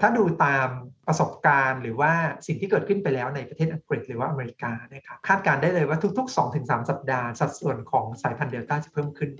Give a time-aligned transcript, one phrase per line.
[0.00, 0.68] ถ้าดูตาม
[1.06, 2.12] ประสบการณ์หรือว่า
[2.46, 9.30] สิ่งที่เกิดขึ้นไปแล้วในประเทศอังกฤษหรือว่าอเมริกานะครับคาดการได้เลยว่าทุก ๆ 2-3 สัปดาห์ สัดส่วนของสายพันธุ์เดลต้าจะเพิ่มขึ้น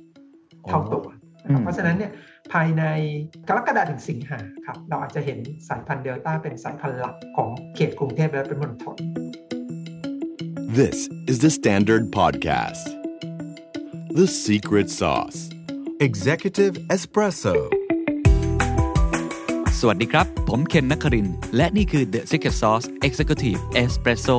[0.68, 1.06] เท่าตัว
[1.62, 2.12] เพราะฉะนั้นเนี่ย
[2.52, 2.84] ภายใน
[3.48, 8.96] กรกฎาถึงสิงหาครับ เราอาจจะเห็นสายพันธุ์เดลต้าเป็นสายพันธุ์หลักของเขตกรุงเทพและเป็นมณฑล
[10.78, 10.98] This
[11.30, 12.86] is the Standard Podcast
[14.18, 15.38] The Secret Sauce
[16.08, 17.77] Executive Espresso
[19.82, 24.38] สวัสดีครับ ผมเคนนักคริน และนี่คือ The Secret Sauce Executive Espresso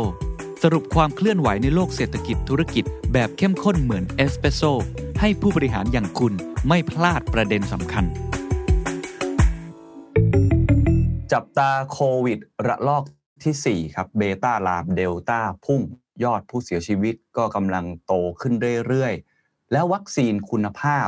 [0.63, 4.61] สรุปความเคลื่อนไหวในโลกเศรษฐกิจธุรกิจ แบบเข้มข้นเหมือนเอสเปรสโซ
[5.19, 6.33] ให้ผู้บริหารอย่างคุณ
[6.67, 8.05] ไม่พลาดประเด็นสำคัญ
[11.31, 13.03] จับตาโควิด ระลอก
[13.43, 15.81] ที่ 4 ครับเบต้าลามเดลต้าพุ่ง
[16.23, 18.53] ยอดผู้เสียชีวิตก็กำลังโตขึ้น
[18.87, 21.07] เรื่อย ๆ แล้ววัคซีนคุณภาพ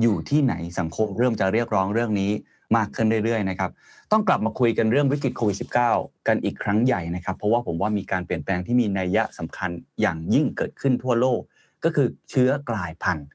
[0.00, 2.32] อยู่ที่ไหนสังคมเริ่มจะเรียกร้องเรื่องนี้
[2.76, 3.70] มากขึ้นเรื่อยๆนะครับ
[4.12, 5.56] ต้องกลับมาคุยกันเรื่องวิกฤตโควิด
[5.90, 9.70] -19 กันอีกครั้งใหญ่นะครับ เพราะว่าผมว่ามีการเปลี่ยนแปลงที่มีนัยยะสำคัญ
[10.00, 11.40] อย่างยิ่งเกิดขึ้นทั่วโลก
[11.84, 13.26] ก็คือเชื้อกลายพันธุ์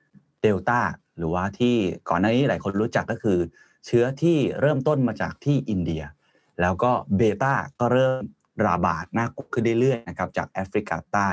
[0.42, 0.80] เดลต้า
[1.18, 1.76] หรือว่าที่
[2.10, 3.38] ก่อนหน้านี้หลายคนรู้จักก็คือ
[3.86, 6.04] เชื้อที่เริ่มต้นมาจากที่อินเดีย
[6.62, 8.22] แล้วก็เบต้าก็เริ่ม
[8.66, 11.30] ระบาดน่ากลัวขึ้นเรื่อยๆนะครับจากแอฟริกาใต้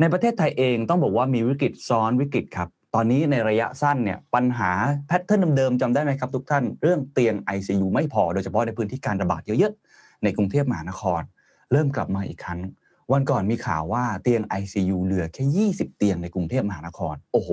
[0.00, 4.70] ในประเทศไทยเองต้องบอกว่ามีวิกฤตซ้อนวิกฤตครับ ตอนนี้ในระยะสั้นเนี่ยปัญหา
[5.06, 11.20] แพทเทิร์นเดิมๆจำได้ไหมครับทุกท่าน เรื่องเตียง ICU ไม่พอโดยเฉพาะในพื้นที่การระบาดเยอะๆ ในกรุงเทพมหานคร
[11.72, 12.60] เริ่มกลับมาอีกครั้ง
[13.12, 17.50] วันก่อนมีข่าวว่าเตียง ICU เหลือแค่ 20 เตียงในกรุงเทพมหานคร โอ้โห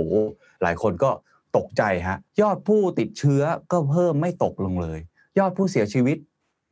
[0.61, 1.09] หลายคนก็
[1.57, 3.41] ตกใจฮะยอดผู้ติดเชื้อ
[3.71, 4.99] ก็เพิ่มไม่ตกลงเลย
[5.39, 6.17] ยอดผู้เสียชีวิต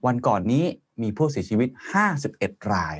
[0.05, 0.65] วันก่อนนี้
[1.01, 1.69] มีผู้เสียชีวิต
[2.19, 2.95] 51 ราย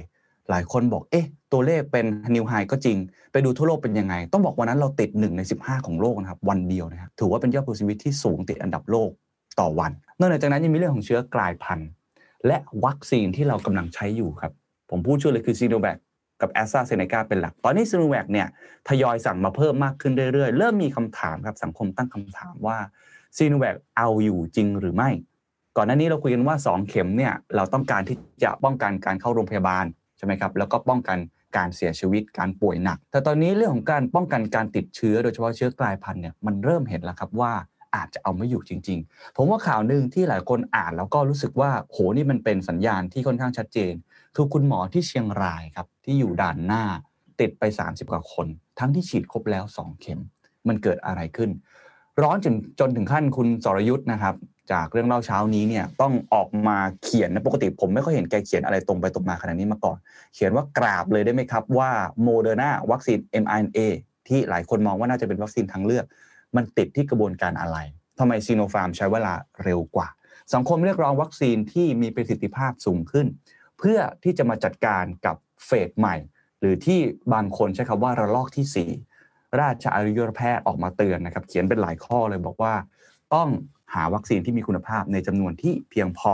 [0.50, 2.06] หลายคนบอกเอ๊ะตัวเลขเป็น
[2.36, 2.98] new high ก็จริง
[3.32, 9.10] ไปดูทั่วโลกเป็นยังไง ต้องบอกวันนั้นเราติด 1 ใน 15 ของโลกนะครับ วันเดียวนะครับถือว่าเป็นยอดผู้เสียชีวิตที่สูงติดอันดับโลก
[9.60, 11.90] ต่อวัน นอกจากนั้นยังมีเรื่องของเชื้อกลายพันธุ์
[12.48, 14.52] และวัคซีนที่เรากำลังใช้อยู่ครับ
[14.90, 15.98] ผมพูดชื่อเลยคือซีโนแวค
[16.42, 18.48] กับแอสตราเซเนกาเป็นหลัก ตอนนี้ซีโนแวคเนี่ย
[18.88, 22.78] ทยอยสั่งมาเพิ่มมากขึ้นเรื่อยๆ เริ่มมีคำถามครับสังคมตั้งคำถามว่า
[23.38, 25.10] ซีโนแวคเอาอยู่จริงหรือไม่
[25.78, 29.86] ก่อนหน้านี้เราคุยกันว่า 2 เข็มเนี่ยเราต้องการที่จะป้องกันการเข้าโรงพยาบาล
[30.24, 31.18] ช่ไหมครับแล้วก็ป้องกัน
[31.58, 37.52] การเสียชีวิตการป่วยหนัก แต่ตอนนี้เรื่องของการป้องกันการติดเชื้อโดยเฉพาะเชื้อกลายพันธุ์เนี่ยมันเริ่มเห็นแล้วครับว่า
[37.96, 43.94] อาจจะเอาไม่อยู่จริง ๆ ผมว่าข่าวหนึ่งที่หลายคนอ่านแล้วก็รู้สึกว่าโหนี่มันเป็นสัญญาณที่ค่อนข้างชัดเจน
[44.36, 46.84] คือคุณหมอที่เชียงรายครับที่อยู่ด่านหน้า
[47.40, 48.48] ติดไป 30 กว่าคน
[48.80, 50.20] ทั้งที่ฉีดครบแล้ว 2 เข็ม
[50.68, 51.50] มันเกิดอะไรขึ้น
[52.22, 54.36] ร้อนจนจนถึงขั้นคุณสรยุทธ์นะครับ
[54.72, 59.98] จากเรื่องเล่าเช้านี้เนี่ยต้องออกมาเขียนนะปกติผมไม่ค่อยเห็นแกเขียนอะไรตรงไปตรงมาขนาดนี้มาก่อน
[60.34, 61.92] เขียนว่ากราบเลยได้ไหมครับว่า
[62.24, 63.80] โมเดอร์นาวัคซีน mRNA
[64.28, 66.06] ที่หลายคนมองว่าน่าจะเป็นวัคซีนทางเลือก
[66.56, 67.78] มันติดที่กระบวนการอะไร
[68.20, 70.08] ทำไมซีโนฟาร์มใช้เวลาเร็วกว่า
[70.54, 73.28] สังคมเรียกร้องวัคซีนที่มีประสิทธิภาพสูงขึ้น
[73.80, 75.36] เพื่อที่จะมาจัดการกับ
[75.66, 76.16] เฟสใหม่
[76.60, 77.00] หรือที่
[77.34, 82.74] บางคนใช้คำว่าระลอกที่ 4 ราชอายุรแพทย์ออกมาเตือนนะครับ เขียนเป็นหลายข้อเลยบอกว่า
[83.34, 83.50] ต้อง
[83.94, 86.34] หาวัคซีนที่มีคุณภาพในจำนวนที่เพียงพอ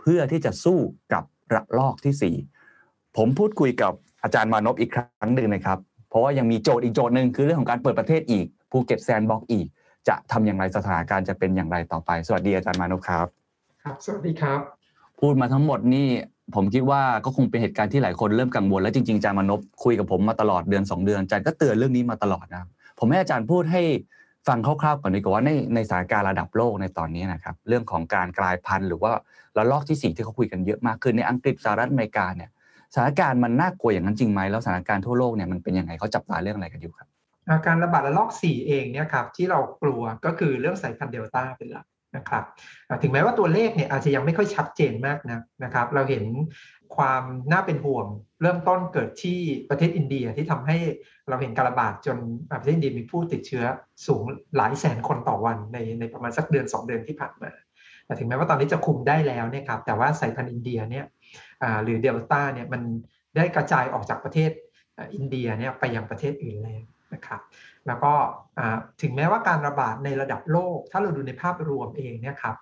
[0.00, 0.78] เพื่อที่จะสู้
[1.12, 1.24] กับ
[1.54, 2.34] ระลอกที่
[2.72, 5.78] 4 ผมพูดคุยกับอาจารย์มานพอีกครั้งหนึ่งนะครับ
[6.08, 9.66] เพราะว่ายังมีโจทย์อีกโจทย์หนึ่งคือเรื่องของการเปิดประเทศอีกภูเก็ต sandbox อีก
[10.08, 13.26] จะทำอย่างไรสถานการณ์จะเป็นอย่างไรต่อไป สวัสดีอาจารย์มานพครับ
[13.82, 14.60] ครับสวัสดีครับ
[15.20, 16.08] พูดมาทั้งหมดนี่
[16.54, 22.66] ผมคิดว่าก็คงเป็นเหตุการณ์ที่หลายคนเริ่มกังวลและจริงๆอาจารย์มานพคุยกับผมมาตลอดเดือน 2 เดือนอาจารย์ก็เตือนเรื่องนี้มาตลอดนะ
[22.98, 23.82] ผมให้อาจารย์พูดให้
[24.48, 29.10] ฟังคร่าวๆก่อนดีกว่าว่าในในสถานการณ์ระดับโลกในตอนนี้นะครับเรื่องของการกลายพันธุ์หรือว่า
[29.56, 32.50] ระลอกที่4ที่เขาคุยกันเยอะมากขึ้นในอังกฤษสหรัฐอเมริกาเนี่ย
[32.92, 37.08] สถานการณ์มันน่ากลัวอย่างนั้นจริงไหมแล้วสถานการณ์ทั่วโลกเนี่ยมันเป็นยังไงเขาจับตาเรื่องอะไรกันอยู่ครับ
[37.48, 42.44] อาการระบาดระลอก 4 เองเนี่ยครับที่เรากลัวก็คือเรื่องสายพันธุ์เดลต้าเป็นหลักนะครับ
[43.02, 46.24] ถึงแม้ว่าตัวเลขเนี่ยอาจจะยังไม่ค่อยชัดเจนมากนะนะครับเราเห็น
[46.96, 47.22] ความ
[47.52, 48.06] น่าเป็นห่วง
[48.42, 49.38] เริ่มต้นเกิดที่
[49.70, 50.78] ประเทศอินเดียที่ทำให้
[51.28, 52.16] เราเห็นการระบาดจน
[52.50, 53.64] ประเทศอินเดียมีผู้ติดเชื้อ
[54.06, 54.22] สูง
[54.56, 57.50] หลายแสนคนต่อวันในในประมาณสักเดือน 2 เดือนที่ผ่านมา
[58.06, 61.06] แต่ถึงแม้ว่าตอนนี้จะคุมได้แล้วเนี่ยครับแต่ว่าสายพันธุ์อินเดียเนี่ย
[61.84, 62.82] หรือเดลต้าเนี่ยมัน
[63.36, 64.50] ได้กระจายออกจากประเทศ
[65.14, 66.82] อินเดียเนี่ยไปยังประเทศอื่นแล้ว
[67.14, 67.40] นะครับ
[67.86, 68.12] แล้วก็
[69.02, 72.56] ถึงแม้ว่าการระบาดในระดับโลก ถ้าเราดูในภาพรวมเองเนี่ยครับ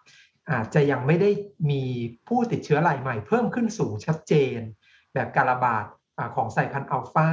[0.50, 1.30] อาจจะยังไม่ได้
[1.70, 1.82] มี
[2.28, 4.58] ผู้ติดเชื้อรายใหม่เพิ่มขึ้นสูงชัดเจน
[5.14, 5.84] แบบการระบาด
[6.36, 7.28] ของสายพันธุ์อัลฟา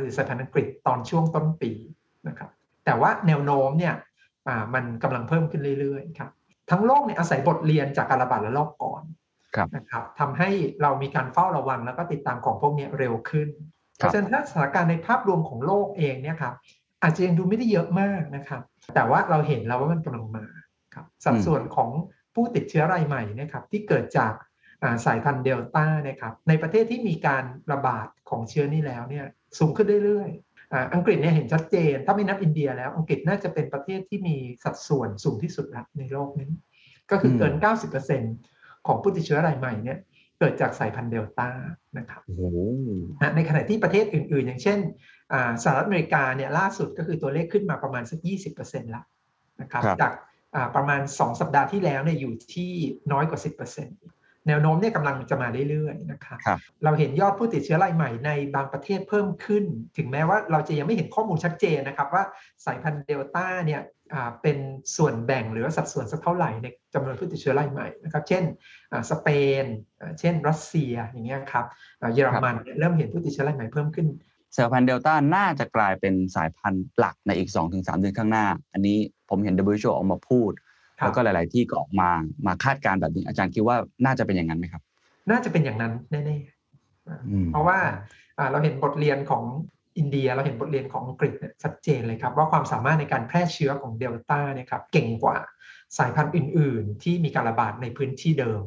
[0.00, 1.72] หรือสายพันธุ์อังกฤษตอนช่วงต้นปี
[2.28, 2.50] นะครับ
[2.84, 3.94] แต่ว่าแนวโน้มเนี่ย
[4.74, 6.30] มันกำลังเพิ่มขึ้นเรื่อยๆครับ
[6.70, 9.02] ทั้งโลกเนี่ยอาศัยบทเรียนจากการระบาดระลอกก่อน
[9.76, 10.50] นะครับทำให้
[10.82, 13.48] เรามีการเฝ้าระวังแล้วก็ติดตามของพวกนี้เร็วขึ้น
[13.96, 16.54] เพราะฉะนั้นถ้าสถานการณ์ในภาพรวมของโลกเองเนี่ยครับ
[17.02, 18.62] อาจจะยังดูไม่ได้เยอะมากนะครับ
[18.94, 20.44] แต่ว่าเราเห็นแล้วว่ามันกำลังมา
[20.94, 21.90] ครับสัดส่วนของ
[22.36, 24.34] ผู้ติดเชื้อรายใหม่นะครับที่เกิดจาก
[25.06, 29.26] สายพันธุ์เดลต้านะครับในประเทศที่มีการระบาดของเชื้อนี้แล้วเนี่ย
[29.58, 36.50] สูงขึ้นเรื่อยๆอังกฤษเนี่ยเห็นชัดเจน ถ้าไม่นับอินเดียแล้วอังกฤษน่าจะเป็นประเทศที่มีสัดส่วนสูงที่สุดละในโลกนี้
[37.10, 37.54] ก็คือเกิน
[38.20, 39.98] 90%ของผู้ติดเชื้อรายใหม่เนี่ย
[40.38, 41.48] เกิดจากสายพันธุ์เดลต้า
[41.98, 42.22] นะครับ
[43.36, 44.78] ในขณะที่ประเทศอื่นๆ อย่างเช่น
[45.62, 48.18] สหรัฐอเมริกาเนี่ยล่าสุดก็คือตัวเลขขึ้นมาประมาณสัก
[48.56, 49.02] 20%ละ
[49.60, 50.12] นะครับจาก
[50.76, 52.72] ประมาณ 2 สัปดาห์ที่แล้วเนี่ยอยู่ที่
[53.12, 59.64] น้อยกว่า 10%แนวโน้มเนี่ยกำลังจะมาเรื่อยๆนะครับรบเราเห็นยอดผู้ติดเชื้อรายใหม่ในบางประเทศเพิ่มขึ้น
[59.96, 62.24] ถึงแม้ว่าเราจะยังไม่เห็นข้อมูลชัดเจนนะครับว่า
[62.66, 63.82] สายพันธุ์เดลต้าเนี่ย
[64.42, 64.58] เป็น
[64.96, 68.44] ส่วนแบ่งหรือสัดส่วนสักเท่าไหร่ในจำนวนผู้ติดเชื้อรายใหม่นะครับ เช่น
[69.10, 69.28] สเป
[69.62, 69.64] น
[70.20, 71.64] เช่น รัสเซียอย่างเงี้ยครับ
[72.14, 74.06] เยอรมันเริ่มเห็นผู้ติดเชื้อรายใหม่เพิ่มขึ้น
[74.56, 78.98] สายพันธุ์เดลต้าน่าจะกลายเป็นสายพันธุ์หลักในอีก 2-3 เดือนข้างหน้า อันนี้
[79.28, 80.52] ผมเห็น WHO ออกมาพูด
[80.98, 82.10] แล้วก็หลาย ๆ ที่ก็ออกมา
[82.46, 84.82] มาคาดการณ์แบบนี้อาจารย์คิดว่าน่าจะเป็นอย่างนั้นไหมครับ
[85.30, 87.78] น่าจะเป็นอย่างนั้นแน่ๆเพราะว่า
[88.50, 89.44] เราเห็นบทเรียนของ
[89.98, 91.32] อินเดียเราเห็นบทเรียนของอังกฤษ
[91.62, 95.36] ชัดเจนเลยครับ ว่าความสามารถในการแพร่เชื้อของเดลต้าเนี่ยครับเก่งกว่า
[95.98, 98.62] สายพันธุ์อื่น ๆ ที่มีการระบาดในพื้นที่เดิม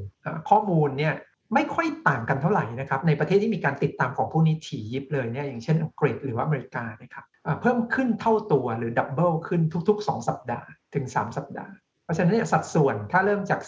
[0.49, 1.13] ข้อมูลเนี่ย
[1.53, 7.25] ไม่ค่อยต่างกันเท่าไหร่นะครับในประเทศที่มีการติดตามของผู้นี้ถี่ยิบเลยเนี่ยอย่างเช่นอังกฤษหรือว่าอเมริกานะครับ
[7.61, 11.73] เพิ่มขึ้นเท่าตัวหรือดับเบิลขึ้นทุก ๆ 2 สัปดาห์ถึง 3 สัปดาห์
[12.03, 13.61] เพราะฉะนั้นเนี่ยสัดส่วนถ้าเริ่มจาก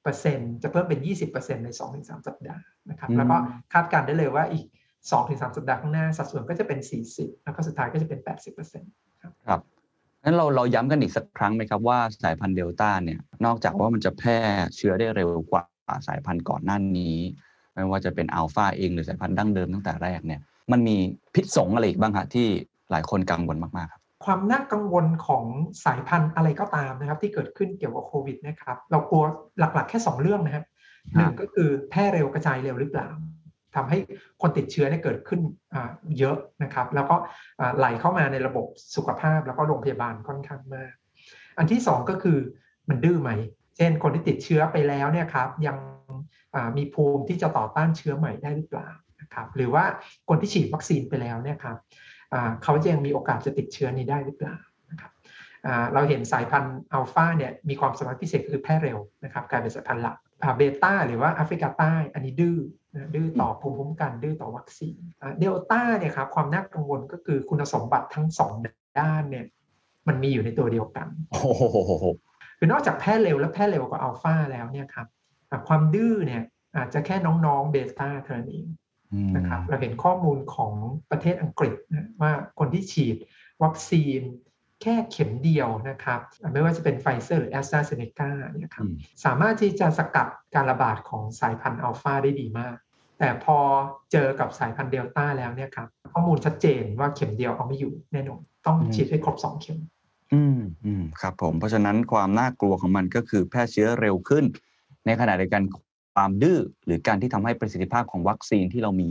[0.00, 1.00] 10%จะเพิ่มเป็น
[1.32, 3.36] 20%ใน 2-3 สัปดาห์นะครับแล้วก็
[3.72, 4.66] คาดการได้เลยว่าอีก
[5.10, 6.80] 2-3 สัปดาห์ข้างหน้า สัดส่วนก็จะเป็น
[7.12, 8.20] 40 แล้วก็สุดท้ายก็จะเป็น
[8.66, 9.60] 80%ครับครับ
[10.22, 14.38] งั้นเราเราย้ำกันอีกสักครั้งไหมครับว่าสายพันธุ์เดลต้าเนี่ยนอกจากว่ามันจะแพร่
[14.76, 15.62] เชื้อได้เร็วกว่า
[16.06, 17.16] สายพันธุ์ก่อนหน้านี้
[17.74, 20.40] ไม่ว่าจะเป็นอัลฟาเองหรือสายพันธุ์ดั้งเดิมตั้งแต่แรกเนี่ย
[20.72, 20.96] มันมี
[21.34, 22.46] พิษสงอะไรอีกบ้างครับที่
[22.90, 25.44] หลายคนกังวลมากๆครับความน่ากังวลของ
[25.84, 29.24] สายพันธุ์อะไรก็ตามนะครับ ที่เกิดขึ้นเกี่ยวกับโควิดนะครับเรากลัว
[29.58, 30.64] หลักๆ แค่ 2 เรื่องนะครับ
[31.14, 33.08] หนึ่งก็คือแพร่เร็วกระจายเร็วหรือเปล่า
[33.74, 33.98] ทำให้
[34.42, 35.40] คนติดเชื้อเนี่ยเกิดขึ้น
[36.18, 37.16] เยอะนะครับ แล้วก็
[37.78, 38.66] ไหลเข้ามาในระบบ
[38.96, 40.92] สุขภาพแล้วก็โรงพยาบาลค่อนข้างมาก
[41.58, 42.38] อันที่ 2 ก็คือ
[42.88, 43.30] มันดื้อไหม
[43.76, 45.76] เช่น คนที่ติดเชื้อไปแล้วเนี่ยครับยัง
[46.76, 48.88] มีภูมิที่จะต่อต้านเชื้อใหม่ได้หรือเปล่า
[49.20, 49.84] นะครับหรือว่า
[50.28, 51.76] คนที่ฉีดวัคซีนไปแล้วเนี่ยครับ
[52.62, 54.56] เขาจะยังมีโอกาสจะติดเชื้อนี้ได้หรือเปล่า
[54.90, 55.12] นะครับ
[55.94, 60.16] เราเห็นสายพันธุ์อัลฟาเนี่ยมีความสามารถพิเศษคือแพร่เร็วนะครับกลายเป็นสายพันธุ์หลัก
[60.56, 62.58] เบต้าหรือว่าแอฟริกาใต้อันนี้ดื้อ
[63.14, 64.98] ดื้อต่อภูมิคุ้มกันดื้อต่อวัคซีน
[65.40, 68.52] เดลต้าเนี่ยครับความน่ากังวลก็คือคุณสมบัติทั้งสอง
[69.00, 69.46] ด้านเนี่ย
[70.08, 71.06] มันมีอยู่ในตัวเดียวกัน
[72.64, 75.06] คือนอกจากแพร่เร็วและแพร่เร็วกว่าอัลฟาแล้วเนี่ยครับ
[75.68, 76.42] ความดื้อเนี่ย
[76.76, 78.66] อาจจะแค่น้องๆเบต้าเท่านั้นเอง
[79.36, 80.72] นะครับเราเห็นข้อมูลของ
[81.10, 83.16] ประเทศอังกฤษนะว่าคนที่ฉีด
[83.62, 84.20] วัคซีน
[84.82, 86.20] แค่เข็มเดียวนะครับ
[86.52, 88.86] ไม่ว่าจะเป็นไฟเซอร์หรือแอสตราเซเนกาเนี่ยครับ
[89.24, 92.76] สามารถที่จะสกัดการระบาดของสายพันธุ์อัลฟาได้ดีมาก
[93.18, 93.56] แต่พอ
[94.12, 99.78] เจอกับสายพันธุ์เดลต้าแล้วเนี่ยครับข้อมูลชัดเจนว่าเข็มเดียวเอาไม่อยู่แน่นอนต้องฉีดให้ครบ 2 เข็ม
[100.34, 104.44] อืมอืมครับผม เพราะฉะนั้นความน่ากลัวของมันก็คือแพร่เชื้อเร็วขึ้น
[105.06, 105.62] ในขณะเดียวกัน
[106.14, 109.10] ความดื้อหรือการที่ทำให้ประสิทธิภาพของวัคซีนที่เรามี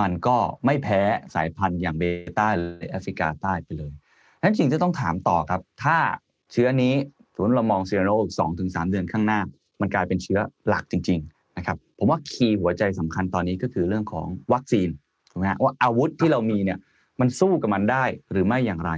[0.00, 0.36] มันก็
[0.66, 1.02] ไม่แพ้
[1.34, 2.02] สายพันธุ์อย่างเบ
[2.38, 3.92] ต้าหรือแอฟริกาใต้ไปเลย
[4.42, 5.98] นั้นจริงจะต้องถามต่อครับ ถ้า
[6.52, 6.94] เชื้อนี้
[7.34, 9.40] สมมติเรามองเซโรอีกสองถึงสามเดือนข้างหน้า
[9.80, 14.88] มันกลายเป็นเชื้อหลักจริง ๆ นะครับ ผมว่าคีย์หัวใจสำคัญตอนนี้ก็คือเรื่องของวัคซีน
[15.30, 16.78] ถูกไหมว่าอาวุธที่เรามีเนี่ย
[17.20, 18.92] มันสู้กับมันได้หรือไม่อย่างไร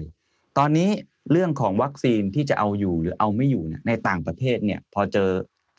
[0.59, 0.91] ตอนนี้
[1.31, 5.29] เรื่องของวัคซีนที่จะเอาอยู่หรือเอาไม่อยู่เนี่ยในต่างประเทศเนี่ยพอเจอ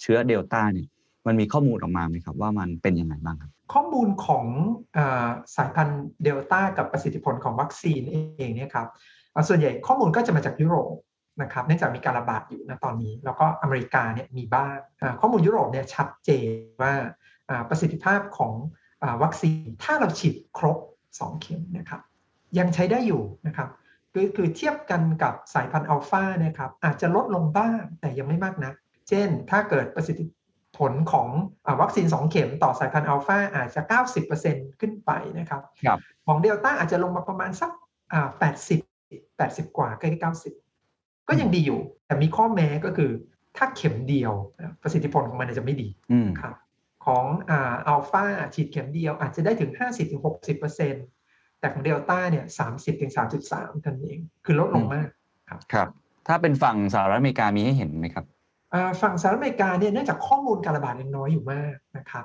[0.01, 0.87] เชื้อเดลต้าเนี่ย
[1.27, 4.45] มันมีข้อมูลออกมาไหมครับว่ามันเป็นยังไงบ้างครับ ข้อมูลของ
[4.97, 4.99] อ
[5.55, 8.87] สายพันธุ์เดลต้ากับประสิทธิผลของวัคซีนเองเนี่ยครับ
[9.47, 10.93] ส่วนใหญ่ข้อมูลก็จะมาจากยุโรป
[11.41, 14.77] นะครับเนื่องจากมีการระบาดอยู่นะตอนนี้ แล้วก็อเมริกาเนี่ยมีบ้าง
[15.21, 16.49] ข้อมูลยุโรปเนี่ยชัดเจน
[16.81, 16.93] ว่า
[17.69, 18.53] ประสิทธิภาพของ
[19.23, 20.77] วัคซีนถ้าเราฉีดครบ
[21.13, 22.01] 2 เข็มนะครับ
[22.59, 23.69] ยังใช้ได้อยู่นะครับ
[24.17, 28.74] คือคือเทียบกันกับสายพันธุ์อัลฟานะครับอาจจะลดลงบ้างแต่ยังไม่มากนะ
[29.10, 30.25] เช่น ถ้าเกิดประสิทธิ
[30.77, 31.27] ผลของ
[31.67, 33.81] อวัคซีน 2 เข็มต่อสายพันธุ์อัลฟาอาจจะ
[34.31, 37.72] 90%ขึ้นไปนะครับรบของเดลต้าอาจจะลงมาประมาณสัก
[38.50, 40.24] 80 80 กว่าใกล้ๆ
[40.75, 43.12] 90 ก็ยังดีอยู่ แต่มีข้อแม้ก็คือ
[43.57, 44.34] ถ้าเข็มเดียว
[44.81, 45.89] ประสิทธิผลของมันจะไม่ดี
[46.41, 46.55] ครับ
[47.05, 48.24] ของอัลฟา
[48.55, 49.72] ฉีดเข็มเดียวอาจจะได้ถึง
[50.57, 51.14] 50-60%
[51.65, 52.45] แต่ของเดลต้าเนี่ย
[53.15, 55.07] 30-33ท่านเอง คือลดลงมาก
[55.50, 55.88] ครับครับ
[56.27, 58.25] ถ้าเป็นฝั่งสหรัฐอเมริกามีให้เห็นไหมครับ
[59.01, 62.24] ฝั่งสหรัฐอเมริกาเนี่ยเนื่องจากข้อมูลการระบาดยังน้อยอยู่มากนะครับ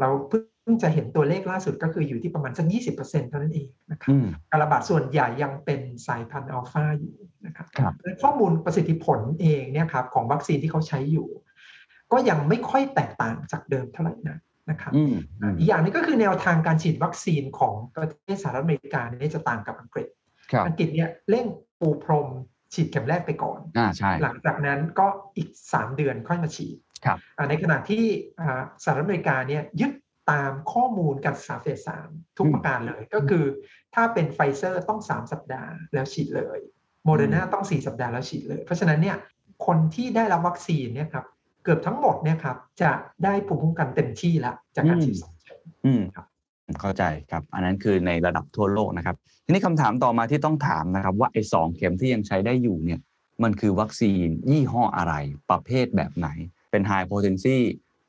[0.00, 2.66] เราเพิ่งจะเห็นตัวเลขล่าสุดก็คืออยู่ที่ประมาณสัก
[2.96, 4.14] 20%เท่านั้นเองนะครับ
[4.50, 7.14] การระบาดส่วนใหญ่ยังเป็นสายพันธุ์อัลฟาอยู่
[7.46, 7.66] นะครับ
[8.22, 11.28] ข้อมูลประสิทธิผลเองเนี่ยครับของวัคซีนที่เขาใช้อยู่
[12.12, 14.38] ก็ยังไม่ค่อยแตกต่างจากเดิมเท่าไหร่นะ
[14.70, 20.08] นะครับอืมอืมอีกอย่างหนึงก็คือแนวทางการฉีดวัคซีนของประเทศสหรัฐอเมริกาเนี่ยจะต่างกับอังกฤษ
[20.52, 21.46] ครับอังกฤษเนี่ยเร่ง
[21.80, 22.28] ปูพรม
[22.74, 28.04] ฉีดเข็มแรกไปก่อนอ่าใช่หลังจากนั้นก็อีก 3 เดือนค่อยมาฉีดครับอ่าในขณะที่
[28.40, 29.92] อ่าสหรัฐอเมริกาเนี่ยยึด
[30.30, 33.44] ตามข้อมูลการศึกษาเฟสสามทุกประการเลยก็คือ
[33.94, 36.58] ถ้าเป็นไฟเซอร์ต้อง 3 สัปดาห์แล้วฉีดเลย
[37.04, 39.16] โมเดอร์นาต้อง 4 สัปดาห์แล้วฉีดเลย เพราะฉะนั้นเนี่ย
[39.66, 41.26] คนที่ได้รับวัคซีนเนี่ยครับ
[41.62, 42.90] เกือบทั้งหมดเนี่ยครับจะ
[43.24, 46.26] ได้ภูมิคุ้มกันเต็มที่แล้วจากการฉีดสองเข็มอืมครับ
[46.80, 53.00] เข้าใจครับ อันนั้นคือในระดับทั่วโลกนะครับ ทีนี้คำถามต่อมาที่ต้องถามนะครับ ว่าไอ้สองเข็มที่ยังใช้ได้อยู่เนี่ย
[53.42, 55.14] มันคือวัคซีนยี่ห้ออะไร
[55.50, 56.28] ประเภทแบบไหน
[56.70, 57.58] เป็น high potency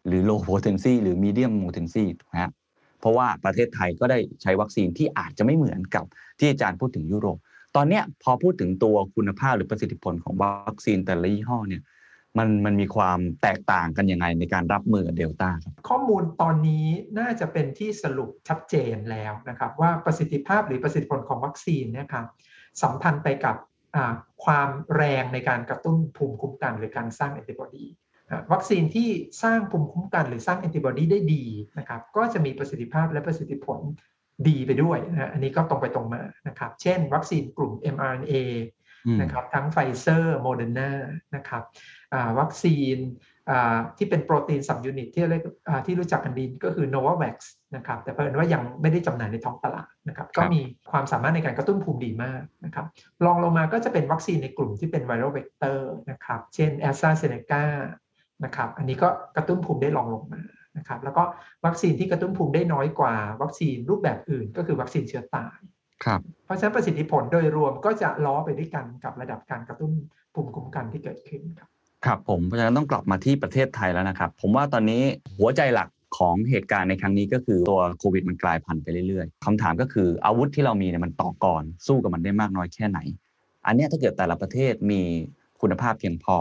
[0.07, 2.51] หรือ low potency หรือ medium potency ถูกไหมฮะ
[3.00, 6.05] เพราะว่าประเทศไทยก็ได้ใช้วัคซีนที่อาจจะไม่เหมือนกับ
[6.39, 7.38] ที่อาจารย์พูดถึงยุโรป
[7.75, 11.81] ตอนเนี้ยพอพูดถึงตัวคุณภาพหรือประสิทธิผลของวัคซีนแต่ละยี่ห้อเนี่ย
[12.37, 16.85] มันมันมีความแตกต่างกันยังไงในการรับมือเดลต้าครับข้อมูลตอนนี้
[17.19, 22.25] น่าจะเป็นที่สรุปชัดเจนแล้วนะครับ ว่าประสิทธิภาพหรือประสิทธิผลของวัคซีนนะครับ
[22.81, 23.55] สัมพันธ์ไปกับ
[24.45, 27.85] ความแรงในการกระตุ้นภูมิคุ้มกันหรือการสร้างแอนติบอดี
[28.51, 29.09] วัคซีนที่
[29.43, 31.43] สร้างภูมิคุ้มกันหรือสร้างแอนติบอดีได้ดี
[31.77, 33.79] นะครับก็จะมีประสิทธิภาพและประสิทธิผล
[34.47, 38.33] ดีไปด้วยนะอันนี้ก็ตรงไปตรงมานะครับ เช่น วัคซีนกลุ่ม mRNA
[39.22, 40.91] นะครับทั้งไฟเซอร์โมเดอร์นา
[41.36, 41.63] นะครับ
[42.13, 42.98] อ่าวัคซีน
[43.50, 47.36] อ่าที่เป็นโปรตีน subunit ที่เรียกอ่าที่รู้จักกันดีก็คือ Novavax
[47.75, 52.86] นะครับแต่เผอิญว่ายังไม่ได้จำหน่ายในท้องตลาดนะครับก็มีความสามารถในการกระตุ้นภูมิดีมากนะครับ
[53.25, 57.63] รองลงมาก็จะเป็นวัคซีนในกลุ่มที่เป็น viral vector นะครับเช่น AstraZeneca
[58.43, 60.41] นะครับอันนี้ก็กระตุ้นภูมิได้รองลงมา
[60.77, 61.24] นะครับแล้วก็
[61.65, 65.82] วัคซีนที่กระตุ้นภูมิได้น้อยกว่า วัคซีนรูปแบบอื่น ก็คือวัคซีนเชื้อตายครับ
[66.45, 69.91] เพราะฉะนั้นประสิทธิผลโดยรวมก็จะล้อไปด้วยกันกับระดับการกระตุ้น
[70.33, 71.69] ภูมิคุ้มกันที่เกิดขึ้นครับ
[72.05, 75.01] ครับผมเพราะฉะนั้นต้องกลับมาที่ประเทศไทยแล้วนะครับ ผมว่าตอนนี้
[75.38, 83.00] หัวใจหลักของเหตุการณ์ในครั้งนี้ก็คือตัวโควิดมันกลายพันธุ์ไปเรื่อยๆคำถามก็คืออาวุธที่เรามีเนี่ยมันต่อก่อนสู้กับมันได้มากน้อยแค่ไหน
[83.65, 85.01] อันเนี้ยถ้าเกิดแต่ละประเทศมี
[85.62, 86.38] คุณภาพเพียงพอ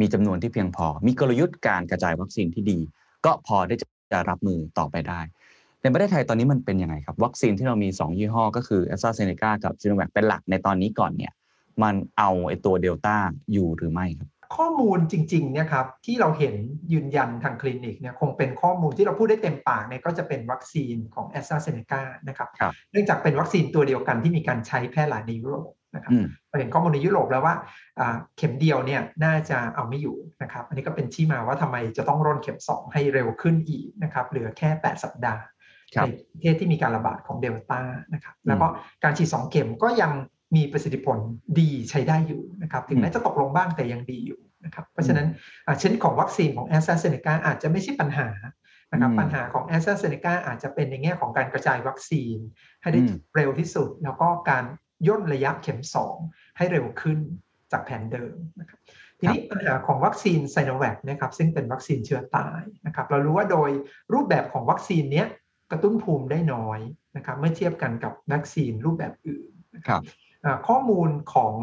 [0.00, 2.78] มีจำนวนที่เพียงพอ มีกลยุทธ์การกระจายวัคซีนที่ดี
[3.24, 3.74] ก็พอได้
[4.12, 5.20] จะรับมือต่อไปได้
[5.82, 11.32] ในประเทศไทยตอนนี้มันเป็นยังไงครับ วัคซีนที่เรามี 2 ยี่ห้อ ก็คือ AstraZeneca กับ Sinovac เป็นหลักในตอนนี้ก่อนเนี่ย
[11.82, 13.16] มันเอาไอ้ตัวเดลต้า
[13.52, 16.54] อยู่หรือไม่ครับ ข้อมูลจริงๆเนี่ยครับที่เราเห็น
[16.92, 27.54] ยืนยันทางคลินิกเนี่ยคงเป็นข้อมูลที่เราพูดได้เต็มปากเนี่ยก็จะเป็นวัคซีนของ AstraZeneca นะครับครับเนื่องจากเป็นวัคซีนตัวเดียวกันที่มีการใช้แพร่หลายในยุโรปนะครับอืมเราเห็นข้อมูลในยุโรปแล้วว่า
[28.00, 35.51] อ่าเข็มเดียวเนี่ยน่าจะเอาไม่อยู่นะครับ อันนี้ก็เป็นที่มาว่าทำไมจะต้องร่นเข็ม 2 ให้เร็วขึ้นอีกนะครับเหลือแค่ 8 สัปดาห์ครับ
[35.92, 37.82] ในประเทศที่มีการระบาดของเดลต้า
[38.12, 38.66] นะครับแล้วก็
[39.04, 40.12] การฉีด2เข็มก็ยัง
[40.56, 41.18] มีประสิทธิผล
[41.60, 45.26] ดีใช้ได้อยู่นะครับถึงแม้จะตกลงบ้างแต่ยังดีอยู่นะครับเพราะฉะนั้น
[45.66, 48.28] อ่าชนิดของวัคซีนของ a s t r a z เซ e c a อาจจะไม่ใช่ปัญหา
[48.92, 52.36] นะครับอืมปัญหาของ a s t r a z เซ e c a อาจจะเป็นในแง่ของการกระจายวัคซีน
[52.82, 54.64] ให้ได้อืมเร็วที่สุด แล้วก็การ
[55.08, 55.80] ย่นระยะเข็ม
[56.18, 57.18] 2 ให้เร็วขึ้น
[57.72, 58.80] จากแผนเดิมนะครับ
[59.18, 63.70] ทีนี้ปัญหาของวัคซีนไซโนแวคนะครับซึ่งเป็นวัคซีนเชื้อตายนะครับเรารู้ว่าโดย
[64.12, 65.26] รูปแบบของวัคซีนเนี้ย
[65.72, 66.80] กระตุ้นภูมิได้น้อย
[67.16, 70.04] นะครับเมื่อเทียบกันกับวัคซีนรูปแบบอื่นนะคครัรับบ
[70.44, 71.54] อ่าข้อมูลของ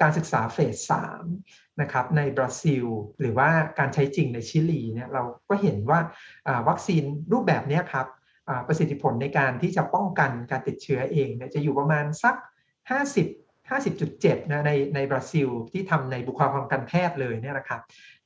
[0.00, 0.58] การศึกษาเฟ
[0.90, 0.92] ส
[1.30, 2.84] 3นะครับในบราซิล
[3.20, 3.48] หรือว่า
[3.78, 6.00] การใช้จริงในชิลีเนี่ยเราก็เห็นว่า
[6.46, 8.06] อ่าวัคซีนรูปแบบเนี้ยครับ
[8.48, 17.80] อ่าประสิทธิผลในการที่จะป้องกันการติดเชื้อเองเนี่ยจะอยู่ประมาณสัก 50 50.7นะในในบราซิลที่ทำในบุคลากรทางการแพทย์เลยเนี่ยนะครับ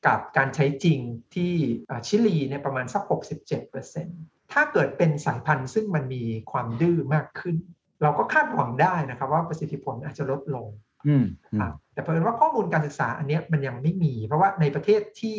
[0.06, 0.98] กับการใช้จริง
[1.34, 1.52] ที่
[1.90, 7.56] อ่าชิลีเนี่ยประมาณสัก 67% ถ้าเกิดเป็นสายพันธุ์ซึ่งมันมีความดื้อมากขึ้น
[8.02, 10.66] เราก็คาดหวังได้นะครับ ว่าประสิทธิผลอาจจะลดลง
[11.06, 15.38] อืมอืคมรับแต่เพิ่นว่าข้อมูลการศึกษาอันเนี้ยมันยังไม่มี เพราะว่าในประเทศที่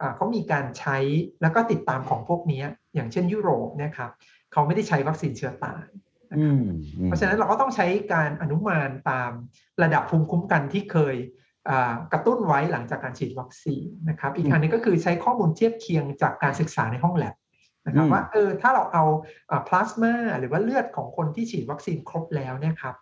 [0.00, 0.98] อ่าเขามีการใช้
[1.42, 4.10] แล้วก็ติดตามของพวกเนี้ยอย่างเช่นยุโรปเนะครับ
[4.52, 5.84] เขาไม่ได้ใช้วัคซีนเชื้อตาย
[6.30, 6.64] นะอืครับม
[6.98, 9.30] อืมเพราะฉะนั้นเราก็ต้องใช้การอนุมานตาม
[9.82, 11.16] ระดับภูมิคุ้มกันที่เคย
[11.68, 17.34] อ่ากระตุ้นไว้หลังจากการฉีดวัคซีนนะครับ อีกอันหนึงก็คือใช้ข้อมูลเทียบเคียงจากการศึกษาในห้องแลบ
[17.86, 19.04] นะครับว่าเออถ้าเราเอา
[19.68, 22.94] พลาสมาหรือว่าเลือดของคนที่ฉีดวัคซีนครบแล้วเนี่ยครับ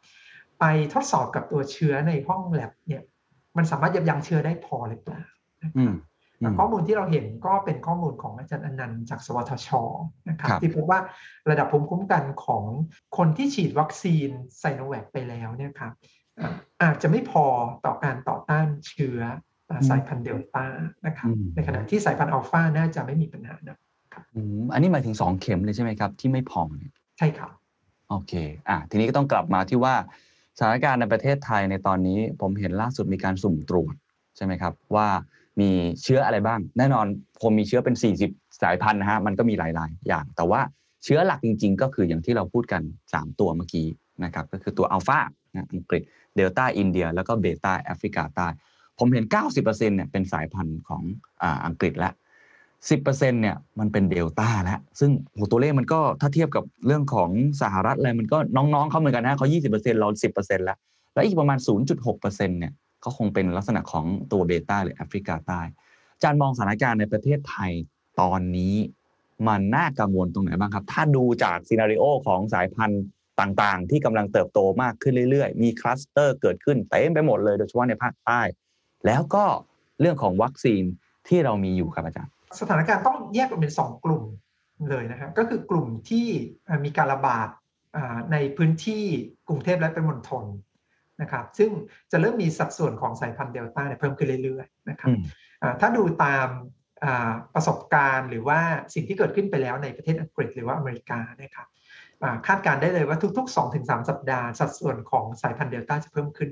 [0.60, 3.02] ไปทดสอบกับตัวเชื้อในห้องแลบเนี่ย
[3.56, 5.22] มันสามารถยับยั้งเชื้อได้พอหรือเปล่า
[5.62, 5.94] นะคอืรับม
[6.40, 9.68] อืมข้อมูลที่เราเห็นก็เป็นข้อมูลของอาจารย์อนันต์จากสวทช
[10.28, 11.00] นะครับครับที่พบว่า
[11.50, 12.64] ระดับภูมิคุ้มกันของ
[13.16, 15.92] คนที่ฉีดวัคซีนไซโนแวคไปแล้วเนี่ยครับ
[16.40, 17.44] อ่าอาจจะไม่พอ
[17.84, 19.20] ต่อการต่อต้านเชื้อ
[19.70, 20.66] อ่าสายพันธุ์เดลต้า
[21.06, 23.78] นะครับอืมในขณะที่สายพันธุ์อัลฟาน่าจะไม่มีปัญหานะ
[24.34, 27.50] อืมอันนี้หมายถึงสองเข็มเลยใช่ไหมครับ ที่ไม่พอเนี่ยใช่ครับ
[28.08, 28.32] โอเค
[28.68, 29.94] อะทีนี้ก็ต้องกลับมาที่ว่า
[30.58, 33.94] สถานการณ์ในประเทศไทยในตอนนี้ผมเห็นล่าสุดมีการสุ่มตรวจ
[34.36, 35.08] ใช่ไหมครับ ว่า
[35.60, 35.70] มี
[36.02, 37.06] เชื้ออะไรบ้าง แน่นอน
[37.38, 37.94] พอมีเชื้อเป็น
[38.28, 40.60] 40 สายพันธุ์นะฮะมันก็มีหลาย ๆ อย่าง แต่ว่า
[41.04, 43.86] เชื้อหลักจริง ๆ ก็คืออย่างที่เราพูดกัน 3 ตัวเมื่อกี้
[44.24, 45.18] นะครับก็คือตัวอัลฟา
[45.74, 46.02] อังกฤษ
[46.36, 48.48] เดลต้าอินเดีย แล้วก็เบต้าแอฟริกาใต้
[48.98, 49.24] ผมเห็น
[49.54, 51.02] 90%เนี่ยเป็นสายพันธุ์ของ
[51.42, 52.12] อ่าอังกฤษแล้ว
[52.86, 57.30] 10%เนี่ยมันเป็นเดลต้าแล้วซึ่งโหตัวเลขมันก็ถ้าเทียบกับเรื่องของ
[57.62, 60.08] สหรัฐอะไรมันก็น้องๆเขาเหมือนกันนะเขา 20%เรา
[60.38, 60.78] 10%แล้ว
[61.14, 61.58] แล้วอีกประมาณ
[61.98, 62.72] 0.6%เนี่ย
[63.04, 65.60] ก็คงเป็นลักษณะของตัวเบต้าหรือแอฟริกาใต้
[66.14, 67.72] อาจารย์มองสถานการณ์ในประเทศไทย
[68.20, 68.74] ตอนนี้
[69.48, 73.04] มันน่ากังวลตรงไหนบ้างครับ ถ้าดูจาก scenario ของสายพันธุ์
[73.40, 78.40] ต่างๆ ที่กำลังเติบโตมากขึ้นเรื่อยๆ มีคลัสเตอร์เกิดขึ้นเต็มไปหมดเลยโดยเฉพาะในภาคใต้
[79.06, 79.44] แล้วก็
[80.00, 80.82] เรื่องของวัคซีน
[81.28, 84.24] ที่เรามีอยู่ครับอาจารย์ สถานการณ์ต้องแยกออกเป็น 2 กลุ่ม
[84.90, 86.26] เลยนะครับก็คือกลุ่มที่
[86.84, 87.48] มีการระบาด
[88.32, 89.04] ในพื้นที่
[89.48, 90.44] กรุงเทพและเป็นมณฑล
[91.22, 91.70] นะครับ ซึ่ง
[92.10, 95.10] จะเริ่มมีสัดส่วนของสายพันธุ์เดลต้าเพิ่มขึ้นเรื่อยๆนะครับ
[95.80, 96.48] ถ้าดูตาม
[97.54, 98.60] ประสบการณ์หรือว่า
[98.94, 101.66] สิ่งที่เกิดขึ้นไปแล้วในประเทศอังกฤษหรือว่าอเมริกานะครับ
[102.46, 106.50] คาดการได้เลยว่าทุก ๆ 2-3 สัปดาห์ สัดส่วนของสายพันธุ์เดลต้าจะเพิ่มขึ้น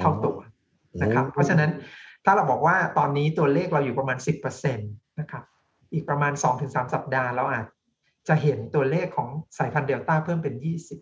[0.00, 0.38] เท่าตัว
[1.02, 1.70] นะครับ เพราะฉะนั้น
[2.24, 4.18] ถ้าเราบอกว่าตอนนี้ตัวเลขเราอยู่ประมาณ
[4.68, 5.44] 10% นะครับ
[5.92, 7.66] อีกประมาณ 2-3 สัปดาห์เราอาจ
[8.28, 10.54] จะเห็นตัวเลขของสายพันธุ์เดลต้าเพิ่มเป็น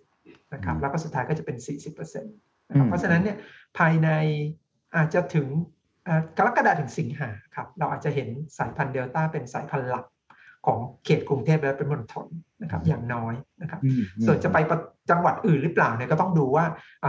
[0.04, 1.56] 20 นะครับ แล้วก็สุดท้ายก็จะเป็น
[1.92, 3.36] 40%นะครับเพราะฉะนั้นเนี่ย
[3.78, 4.08] ภายใน
[4.96, 5.46] อาจจะถึง
[6.36, 10.06] กรกฎาถึงสิงหาครับ เราอาจจะเห็นสายพันธุ์เดลต้าเป็นสายพันธุ์หลัก
[10.66, 12.26] ของเขตกรุงเทพและเป็นมณฑล
[12.62, 13.80] นะครับ อย่างน้อยนะครับ
[14.26, 14.58] ส่วนจะไป
[15.10, 16.64] จังหวัดอื่นหรือเปล่าเนี่ยก็ต้องดูว่า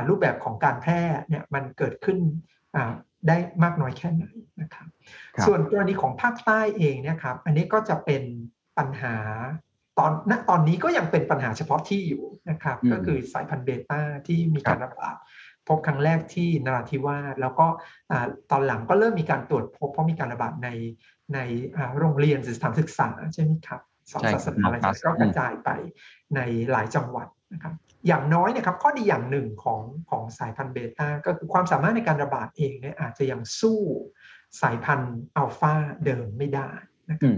[0.09, 2.17] รูปแบบของการแพร่เนี่ยมันเกิดขึ้น
[3.27, 4.25] ได้มากน้อยแค่ไหน
[4.61, 4.87] นะครับ
[5.45, 8.23] ส่วนกรณีของภาคใต้เองเนี่ยครับ อันนี้ก็จะเป็น
[8.77, 9.15] ปัญหา
[9.97, 15.15] ตอนณตอนนี้ก็ยังเป็นปัญหาเฉพาะที่อยู่นะครับ ก็คือสายพันธุ์เบต้าที่มีการระบาด
[15.67, 17.67] พบครั้งแรกที่นราธิวาสแล้วก็
[18.51, 20.69] ตอนหลังก็เริ่มมีการตรวจพบเพราะมีการระบาดใน
[21.33, 21.39] ใน
[21.99, 25.69] โรงเรียนสถานศึกษาใช่ไหมครับสอนศาสนาอะไรก็กระจายไป
[26.35, 26.39] ใน
[26.71, 27.73] หลายจังหวัด นะครับ
[28.07, 33.79] อย่างน้อยนะครับข้อดีอย่างหนึ่งของของสายพันธุ์เบต้าก็คือความสามารถในการระบาดเองเนี่ยอาจจะยังสู้
[34.61, 35.73] สายพันธุ์อัลฟา
[36.05, 36.69] เดิมไม่ได้
[37.09, 37.35] นะครับ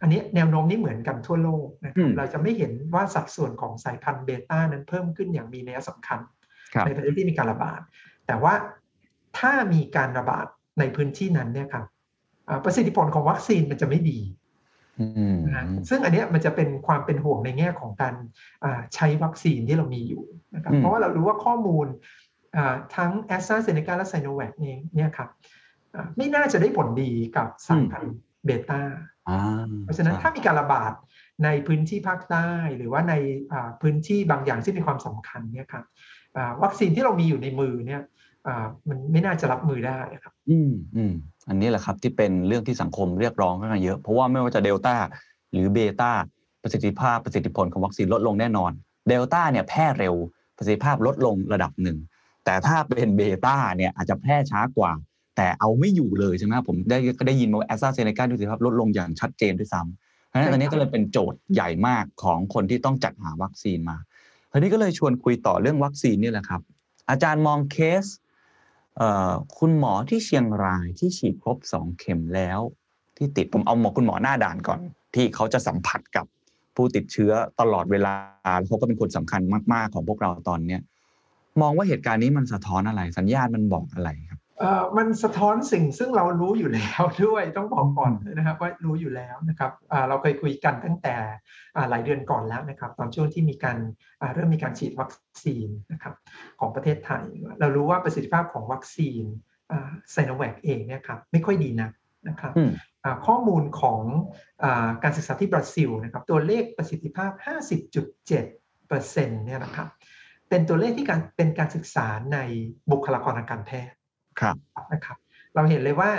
[0.00, 6.20] อันนี้แนวโน้มนี้เหมือนกันทั่วโลกนะครับเราจะไม่เห็นว่าสัดส่วนของสายพันธุ์เบต้านั้นเพิ่มขึ้นอย่างมีนัยสำคัญ
[6.86, 7.80] ในประเทศที่มีการระบาด
[8.26, 8.54] แต่ว่า
[9.38, 10.46] ถ้ามีการระบาด
[10.78, 11.86] ในพื้นที่นั้นเนี่ยครับ
[12.64, 14.18] ประสิทธิผลของวัคซีนมันจะไม่ดี
[15.46, 18.14] นะซึ่งอันนี้มันจะเป็นความเป็นห่วงในแง่ของการ
[18.94, 21.86] ใช้วัคซีนที่เรามีอยู่นะครับเพราะว่าเรารู้ว่าข้อมูล
[22.96, 25.28] ทั้งแอสตราเซเนกาและไซโนแวคเองเนี่ยครับ
[26.16, 28.82] ไม่น่าจะได้ผลดีกับสายพันธุ์เบต้า
[29.84, 30.92] เพราะฉะนั้นถ้ามีการระบาด
[31.44, 33.14] ในพื้นที่ภาคใต้หรือว่าใน
[33.82, 35.84] พื้นที่บางอย่างที่มีความสำคัญเนี่ยครับ
[36.62, 38.02] วัคซีนที่เรามีอยู่ในมือเนี่ย
[38.88, 41.12] มันไม่น่าจะรับมือได้ครับ อืมอืม
[41.48, 44.96] อันนี้แหละครับที่เป็นเรื่องที่สังคมเรียกร้องกันเยอะ เพราะว่าไม่ว่าจะเดลต้า
[45.52, 46.12] หรือเบต้า
[46.62, 48.72] ประสิทธิภาพประสิทธิผลของวัคซีนลดลงแน่นอน
[49.08, 50.14] เดลต้าเนี่ยแพร่เร็ว
[50.56, 51.98] ประสิทธิภาพลดลงระดับหนึ่ง
[52.44, 54.92] แต่ถ้าเป็นเบต้าเนี่ยอาจจะแพร่ช้ากว่า
[55.36, 63.96] แต่เอาไม่อยู่เลยใช่ไหมผมได้ก็ได้ยินมาแอสตราเซเนกาประสิทธิภาพลดลงอย่างชัดเจนด้วยซ้ำเพราะฉะนั้นตอนนี้ก็เลยเป็นโจทย์ใหญ่มากของคนที่ต้องจัดหาวัคซีนมา
[64.52, 66.60] ทีนี้ก็เลยชวนคุยต่อเรื่องวัคซีนนี่แหละครับ
[67.10, 68.04] อาจารย์มองเคส
[69.58, 72.60] คุณหมอที่เชียงรายที่ฉีดครบสองเข็มแล้ว
[73.16, 74.80] ที่ติดผมเอาหมอคุณหมอหน้าด่านก่อน
[75.14, 76.26] ที่เขาจะสัมผัสกับ
[76.76, 78.14] ผู้ติดเชื้อตลอดเวลา
[78.66, 79.40] เขาก็เป็นคนสำคัญ
[79.72, 80.80] มาก ๆ ของพวกเราตอนเนี้ย
[81.60, 84.10] มองว่าเหตุการณ์นี้มันสะท้อนอะไร สัญญาณมันบอกอะไร
[84.96, 89.72] มันสะท้อนสิ่งซึ่งเรารู้อยู่แล้วด้วยต้องบอกก่อนนะครับว่ารู้อยู่แล้วนะครับ
[90.08, 91.16] เราเคยคุยกันตั้งแต่
[91.90, 93.78] หลายเดือนก่อนแล้วนะครับ ตอนช่วงที่มีการ
[94.34, 95.10] เริ่มมีการฉีดวัค
[95.44, 96.14] ซีนนะครับ
[96.60, 97.24] ของประเทศไทย
[97.60, 99.22] เรารู้ว่าประสิทธิภาพของวัคซีน
[100.12, 101.90] ไซโนแวคเองเนี่ยครับไม่ค่อยดีนะ
[102.28, 102.52] นะครับ
[103.26, 104.00] ข้อมูลของ
[104.64, 104.66] อ
[105.02, 109.88] การศึกษาที่บราซิลนะครับตัวเลขประสิทธิภาพ 50.7%เนี่ยนะครับ
[110.48, 112.38] เป็นตัวเลขที่การเป็นการศึกษาใน
[112.90, 113.97] บุคลากรทางการแพทย์
[114.40, 114.56] ครับ
[114.92, 115.18] นะครับ
[115.54, 116.10] เราเห็นเลยว่า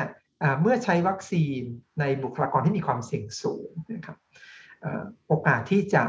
[0.62, 1.62] เมื่อใช้วัคซีน
[2.00, 4.18] ในบุคลากรที่มีความเสี่ยงสูงนะครับ
[5.28, 6.04] โอกาสที่จะ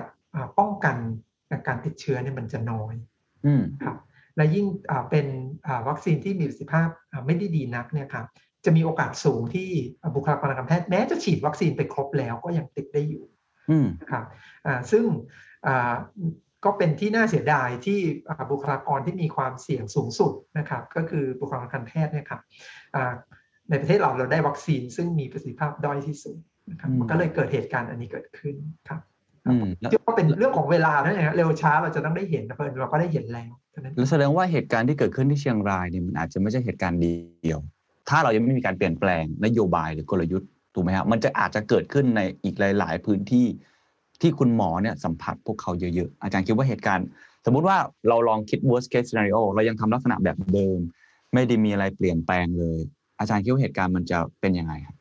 [0.58, 0.96] ป้องกัน
[1.66, 2.94] การติดเชื้อเนี่ยมันจะน้อย
[3.84, 3.96] ครับ
[4.36, 4.66] และยิ่ง
[5.10, 5.26] เป็น
[5.88, 6.88] วัคซีนที่มีประสิทธิภาพ
[7.26, 8.26] ไม่ได้ดีนักเนี่ยครับ
[8.64, 9.70] จะมีโอกาสสูงที่
[10.14, 13.24] บุคลากรทางการแพทย์แม้จะฉีดวัคซีนไปครบแล้วก็ยังติดได้อยู่
[14.00, 14.24] นะครับ
[14.90, 15.04] ซึ่ง
[16.64, 17.98] ก็เป็นที่น่าเสียดายที่
[18.50, 22.40] บุคลากรที่มีความเสี่ยงสูงสุดนะครับก็คือบุคลากรทางการแพทย์เนี่ยครับ
[23.70, 26.36] ในประเทศเราเราได้วัคซีนซึ่งมีประสิทธิภาพด้อยที่สุด
[26.70, 28.54] นะครับมันก็เลยเกิดเหตุการณ์อันนี้เกิดขึ้น
[28.88, 29.00] ครับ
[29.92, 33.52] ที่ว่าเป็นเรื่องของเวลานั่นเองเร็วช้าเราจะต้องได้เห็นนะเพื่อนเราก็ได้เห็นแล้ว
[33.96, 37.60] แล้วแสดงว่าเหตุการณ์ที่เกิดขึ้นที่เชียงรายเนี่ยมันอาจจะไม่ใช่เหตุการณ์เดียว
[38.08, 43.46] ถ้าเรายังไม่มีการเปลี่ยนแปลงนโยบายหรือกลยุทธ์ถูกไหมครับมันจะอาจจะเกิดขึ้นในอีกหลาย ๆ พื้นที่
[44.20, 47.06] ที่คุณหมอเนี่ยสัมผัสพวกเขาเยอะๆ อาจารย์คิดว่าเหตุการณ์
[47.46, 47.76] สมมุติว่า
[48.08, 50.78] เราลองคิด worst case scenario เรายังทำลักษณะแบบเดิม
[51.34, 52.80] ไม่ได้มีอะไรเปลี่ยนแปลงเลย
[53.18, 54.96] อาจารย์คิดว่าเหตุการณ์มันจะเป็นยังไงครับ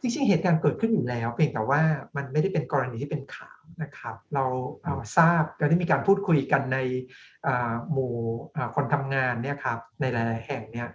[0.00, 1.80] จริงๆเหตุการณ์เกิดขึ้นอยู่แล้ว เพียงแต่ว่า
[2.16, 4.44] มันไม่ได้เป็นกรณีที่เป็นข่าวนะครับ เรา
[4.84, 6.78] เอาทราบเราได้มีการพูดคุยกันใน
[7.92, 8.12] หมู่
[8.74, 10.88] คนทำงานเนี่ยครับในหลายๆแห่งเนี่ย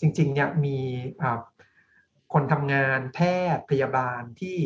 [0.00, 0.76] จริงๆเนี่ยมี
[2.32, 3.20] คนทำงานแพ
[3.56, 4.56] ทย์พยาบาลที่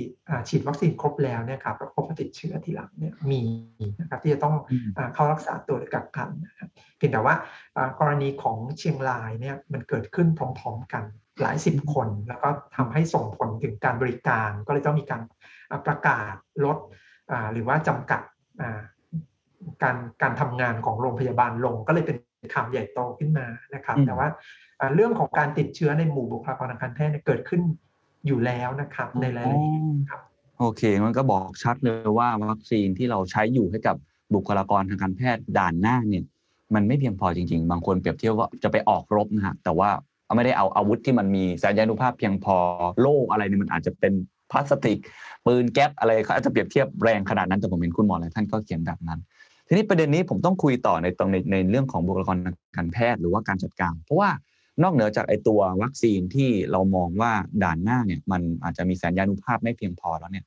[0.48, 3.42] ฉีดวัคซีนครบแล้วเนี่ยครับแล้วพบติดเชื้อทีหลังเนี่ยมี
[4.00, 4.54] นะครับที่จะต้อง
[5.14, 7.34] เข้ารักษาตัวหรือกักกันนะครับเพียงแต่ว่า
[7.98, 11.04] กรณีของเชียงรายเนี่ยมันเกิดขึ้นพร้อมๆกัน
[11.42, 15.22] หลายสิบคน แล้วก็ทำให้ส่งผลถึงการบริการ ก็เลยต้องมีการ
[15.86, 16.78] ประกาศลด
[17.52, 18.22] หรือว่าจำกัด
[19.82, 22.16] การการทำงานของโรงพยาบาลลงก็เลยเป็น
[22.54, 24.28] ข่าวใหญ่โตขึ้นมานะครับ แต่ว่า
[24.94, 27.60] เรื่องของการติดเชื้อในหมู่บุคลากรทางการแพทย์เกิดขึ้น
[28.26, 30.20] อยู่แล้วนะครับในรายละเอียดครับ
[30.58, 33.96] โอเค มันก็บอกชัดเลยว่าวัคซีนที่เราใช้อยู่ให้กับ
[34.34, 36.24] บุคลากรทางการแพทย์ด่านหน้าเนี่ย
[36.74, 39.90] มันไม่เพียงพอจริง ๆ บางคนเปรียบเทียบว่าจะไปออกรบนะฮะแต่ว่า
[40.36, 42.56] ไม่ได้เอาอาวุธที่มันมีสัญญาณุภาพเพียงพอ
[43.00, 44.12] โล่อะไรนี่มันอาจจะเป็น
[44.50, 44.98] พลาสติก
[45.46, 49.20] ปืนแก๊ปอะไรเขาอาจจะเปรียบเทียบแรงขนาดนั้นแต่ผมเห็นคุณหมอหลายท่านก็เขียนแบบนั้น
[49.66, 54.30] ทีนี้ประเด็นนี้ผมต้องคุยต่อในตรงในในเรื่องของบุคลากรทางการแพทย์หรือว่าการจัดการ เพราะว่า
[54.82, 60.46] นอกเหนือจากไอตัววัคซีนที่เรามองว่าด่านหน้าเนี่ยมันอาจจะมีสัญญาณุภาพไม่เพียงพอแล้วเนี่ย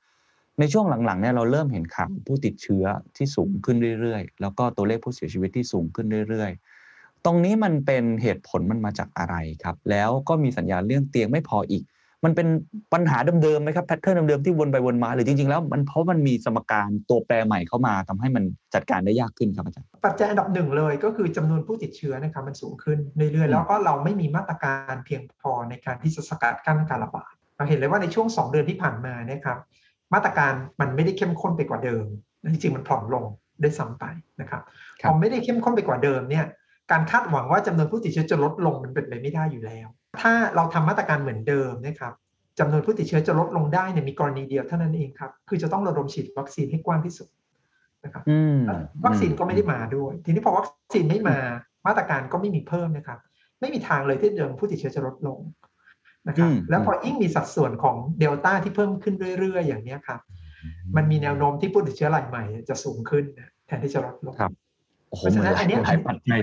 [0.60, 2.86] ในช่วงหลังๆเนี่ยเราเริ่มเห็นข่าวผู้ติดเชื้อ
[3.18, 11.84] ที่สูงขึ้นเรื่อยๆ แล้วก็ตัวเลขผู้เสียชีวิตที่สูงขึ้นเรื่อยๆ ตรงนี้มันเป็นเหตุผลมันมาจากอะไรครับ แล้วก็มีสัญญาณเรื่องเตียงไม่พออีก
[12.26, 12.48] มันเป็น
[12.94, 22.98] ปัญหาเดิมๆไหมครับแพทเทิร์นเดิมๆที่วนไปวนมาหรือจริงๆแล้วมันเพราะมันมีสมการตัวแปรใหม่เข้ามาทำให้มันจัดการได้ยากขึ้นครับอาจารย์ปัจจัยอันดับหนึ่งเลยก็คือจำนวนผู้ติดเชื้อนะครับมันสูงขึ้น
[23.32, 29.58] เรื่อยๆแล้วก็เราไม่มีมาตรการเพียงพอในการที่จะสกัดกั้นการระบาดเราเห็นเลยว่าในช่วง 2 เดือนที่ผ่านมานะครับ
[30.14, 32.06] มาตรการมันไม่ได้เข้มข้นไปกว่าเดิม
[32.52, 33.26] จริงๆมันผ่อนลง
[33.62, 34.06] ได้ซ้ำไป
[34.42, 34.62] นะครับ
[35.02, 36.46] พอไม่ได้เข้มข้นไปกว่าเดิมเนี่ย
[36.92, 39.88] การคาดหวังว่าจำนวนผู้ติดเชื้อจะลดลงมันเป็นไปไม่ได้อยู่แล้ว
[40.22, 42.14] ถ้าเราทำมาตรการเหมือนเดิมนะครับ
[42.60, 47.28] จำนวนผู้ติดเชื้อจะลดลงได้เนี่ยมีกรณีเดียวเท่านั้นเองครับ คือจะต้องระดมฉีดวัคซีนให้กว้างที่สุด
[48.04, 48.24] นะครับ
[49.06, 51.38] วัคซีนก็ไม่ได้มาด้วย ทีนี้พอวัคซีนไม่มา
[51.88, 53.20] มาตรการก็ไม่มีเพิ่มนะครับ
[53.60, 55.40] ไม่มีทางเลยที่เดิมผู้ติดเชื้อจะลดลง
[56.28, 60.20] นะครับ แล้วพอยิ่งมีสัดส่วนของเดลต้าที่เพิ่มขึ้นเรื่อยๆ อย่างนี้ครับ
[60.96, 63.24] มันมีแนวโน้มที่ผู้ติดเชื้อรายใหม่จะสูงขึ้น
[63.66, 64.52] แทนที่จะลดลงครับ
[65.10, 66.40] โอ้โหเหมือนหลายปัจจัย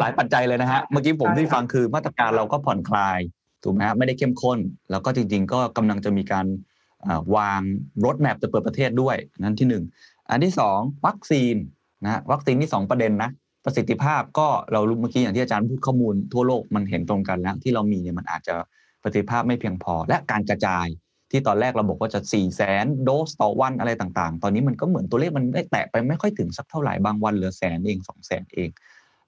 [0.00, 3.18] หลายปัจจัยเลยนะฮะเมื่อกี้ผมที่ฟังคือมาตรการเราก็ผ่อนคลาย
[3.62, 4.58] ถูกไหมฮะไม่ได้เข้มข้น
[4.90, 6.46] แล้วก็จริง ๆ ก็กำลังจะมีการ
[7.36, 7.60] วาง
[8.04, 9.84] รถแมพจะเปิดประเทศด้วยนั้นที่หนึ่ง
[10.30, 11.54] อันที่สองวัคซีน
[12.04, 13.30] นะวัคซีนที่สองประเด็นนะ
[13.64, 18.54] ประสิทธิภาพก็เรารู้เมื่อกี้อย่างที่อาจารย์พูดข้อมูลทั่วโลกมันเห็นตรงกันแล้วที่เรามีเนี่ยมันอาจจะ
[19.02, 20.86] ประสิทธิภาพไม่เพียงพอ และการกระจาย
[21.30, 28.68] ที่ตอนแรกเราบอกว่าจะ4ี่แสนโดสต่อวันอะไรต่างๆ ตอนนี้มันก็เหมือนตัวเลขมันได้แตะไปไม่ค่อยถึงสักเท่าไหร่บางวันเหลือแสนเองสองแสนเอง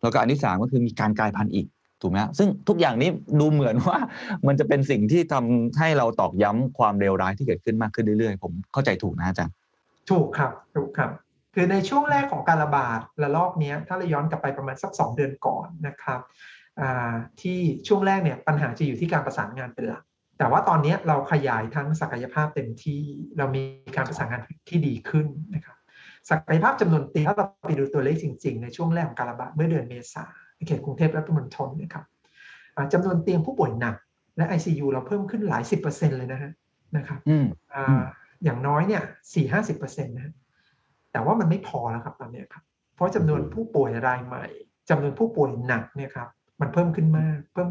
[0.07, 1.66] แล้วก็อันที่สามก็คือมีการกลายพันธุ์อีก
[2.03, 3.99] ถูกไหมซึ่งทุกอย่างนี้ดูเหมือนว่า
[4.47, 9.55] มันจะเป็นสิ่งที่ทำให้เราตอกย้ำความเลวร้ายที่เกิดขึ้นมากขึ้นเรื่อยๆ ผมเข้าใจถูกนะอาจารย์
[10.11, 11.11] ถูกครับถูกครับ
[11.55, 16.21] คือในช่วงแรกของการระบาดระลอกนี้ถ้าเราย้อนกลับไปประมาณสักสองเดือนก่อนนะครับ
[17.40, 20.03] ที่ช่วงแรกเนี่ยปัญหาจะอยู่ที่การประสานงานเป็นหลัก
[20.38, 23.01] แต่ว่าตอนนี้เราขยายทั้งศักยภาพเต็มที่
[23.38, 23.62] เรามี
[23.97, 25.75] การประสานงานที่ดีขึ้นนะครับ
[26.30, 30.24] ศักยภาพจำนวนเตียงถ้าเราไปดูตัวเลขจริง ๆ ในช่วงแรกของการระบาดเมื่อเดือนเมษา
[30.56, 32.04] ในเขตกรุงเทพและปริมณฑลนะครับ
[32.92, 33.96] จำนวนเตียงผู้ป่วยหนัก
[34.36, 36.52] และ ICU เราเพิ่มขึ้นหลายสิบเปอร์เซ็นต์เลยนะฮะ
[36.96, 37.20] นะครับ
[38.44, 39.02] อย่างน้อยเนี่ย
[39.34, 40.32] สี่ห้าสิบเปอร์เซ็นต์นะ
[41.12, 44.44] แต่ว่ามันไม่พอแล้วครับตอนนี้ครับ เพราะจำนวนผู้ป่วยรายใหม่
[44.90, 46.28] จำนวนผู้ป่วยหนักเนี่ยครับ
[46.60, 47.68] มันเพิ่มขึ้นมากเพิ่ม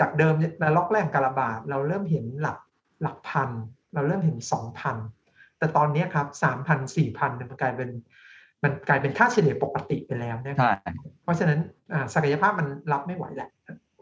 [0.00, 2.58] จากเดิมในล็อกแรกการระบาดเราเริ่มเห็นหลัก
[3.02, 3.50] หลักพัน
[3.94, 4.96] เราเริ่มเห็นสองพัน
[5.60, 7.90] แต่ตอนนี้ครับสามพันสี่พันมันกลายเป็น
[8.62, 10.76] มันกลายเป็นค่าเฉลี่ยปกติไปแล้วนะครับ
[11.22, 11.58] เพราะฉะนั้น
[12.14, 13.50] ศักยภาพมันรับไม่ไหวแหละ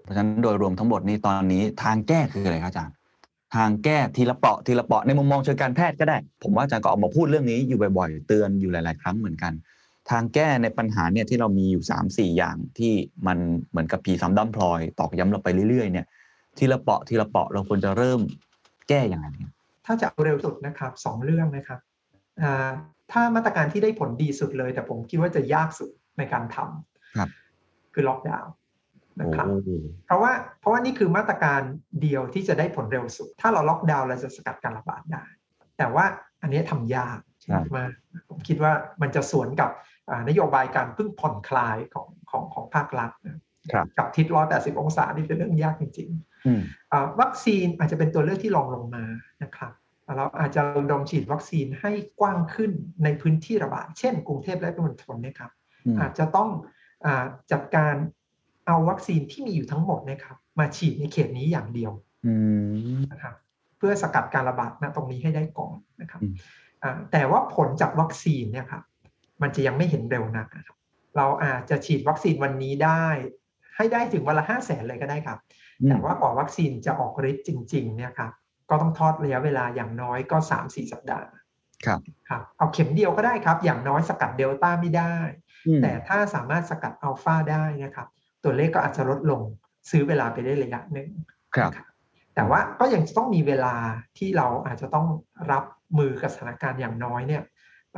[0.05, 2.95] เพราะฉะนั้นโดยรวมทั้งหมดนี้ตอนนี้ทางแก้คืออะไรครับอาจารย์
[3.57, 9.53] ทางแก้ทีละเปาะทีละเปาะในมุมมองเชิงการแพทย์ก็ได้ ผมว่าอาจารย์ก็ออกมาพูดเรื่องนี้อยู่บ่อยๆ เตือนอยู่หลาย ๆ ครั้งเหมือนกัน
[10.11, 12.93] ทางแก้ในปัญหาเนี่ยที่เรามีอยู่3ามสี่อย่างที่
[13.27, 13.39] มัน
[13.71, 16.07] เหมือนกับผีซ้ำด้ำพลอย ตอกย้ำเราไปเรื่อยๆเนี่ย
[16.59, 18.21] ทีละเปาะทีละเปาะเราควรจะเริ่ม
[18.89, 19.27] แก้อย่างไร
[19.89, 21.81] ถ้าจะเร็วสุดนะครับสองเรื่องนะครับ
[23.13, 28.53] ถ้ามาตรการที่ได้ผลดีสุดเลย แต่ผมคิดว่าจะยากสุดในการทำคือล็อกดาวน์
[29.21, 29.49] นะครับ
[30.07, 31.61] เพราะว่าเพราะว่านี่คือมาตรการ
[32.03, 35.25] เดียวที่จะได้ผลเร็วสุด ถ้าเราล็อกดาวน์เราจะสกัดการระบาดได้
[35.79, 36.05] แต่ว่า
[36.43, 37.19] อันนี้ทำยาก
[37.77, 37.91] มาก
[38.29, 38.73] ผมคิดว่า
[39.03, 39.71] มันจะสวนกับ
[40.29, 43.11] นโยบายการพึ่งผ่อนคลายของของของภาครัฐ
[43.99, 46.38] กับทิศร้อยแปดสิบองศานี่เป็นเรื่องยากจริงอืมอ่า
[47.21, 49.05] วัคซีนอาจจะเป็นตัวเลือกที่รองลงมา
[49.43, 49.73] นะครับ
[50.17, 52.71] เราอาจจะระดมฉีดวัคซีนให้กว้างขึ้น
[53.05, 55.51] ในพื้นที่ระบาด เช่นกรุงเทพและปริมณฑลเนะครับ
[55.87, 56.49] อืมอาจจะต้อง
[57.07, 57.95] อาจัดการ
[58.67, 61.93] เอาวัคซีนที่มีอยู่ทั้งหมดนะครับ มาฉีดในเขตนี้อย่างเดียว
[62.27, 62.35] อื
[62.97, 63.35] มนะครับ
[63.79, 66.33] เพื่อสกัดการระบาดณตรงนี้ให้ได้ก่อนนะครับอืม
[66.83, 68.83] อ่าแต่ว่าผลจากวัคซีนเนี่ยครับ
[69.43, 70.77] มันจะยังไม่เห็นเร็วนักนะครับ
[71.17, 73.07] เราอาจจะฉีดวัคซีนวันนี้ได้
[73.77, 75.39] ให้ได้ถึงวันละห้าแสนเลยก็ได้ครับ
[75.87, 78.33] แต่ว่ากว่าวัคซีนจะออกฤทธิ์จริงๆเนี่ยครับ
[78.71, 81.27] ก็ต้องทอดระยะเวลาอย่างน้อยก็3-4สัปดาห์
[81.87, 85.15] ครับครับเอาเข็มเดียวก็ได้ครับ อย่างน้อยสกัดเดลต้าไม่ได้
[85.67, 88.09] อืมแต่ถ้าสามารถสกัดอัลฟาได้นะครับ
[88.45, 89.43] ตัวเลขก็อาจจะลดลง
[89.91, 91.09] ซื้อเวลาไปได้ระยะหนึ่ง
[91.57, 91.87] ครับนะ
[92.35, 93.75] แต่ว่าก็ยังจะต้องมีเวลา
[94.19, 95.07] ที่เราอาจจะต้อง
[95.53, 95.65] รับ
[95.99, 97.43] มือกับสถานการณ์อย่างน้อยเนี่ย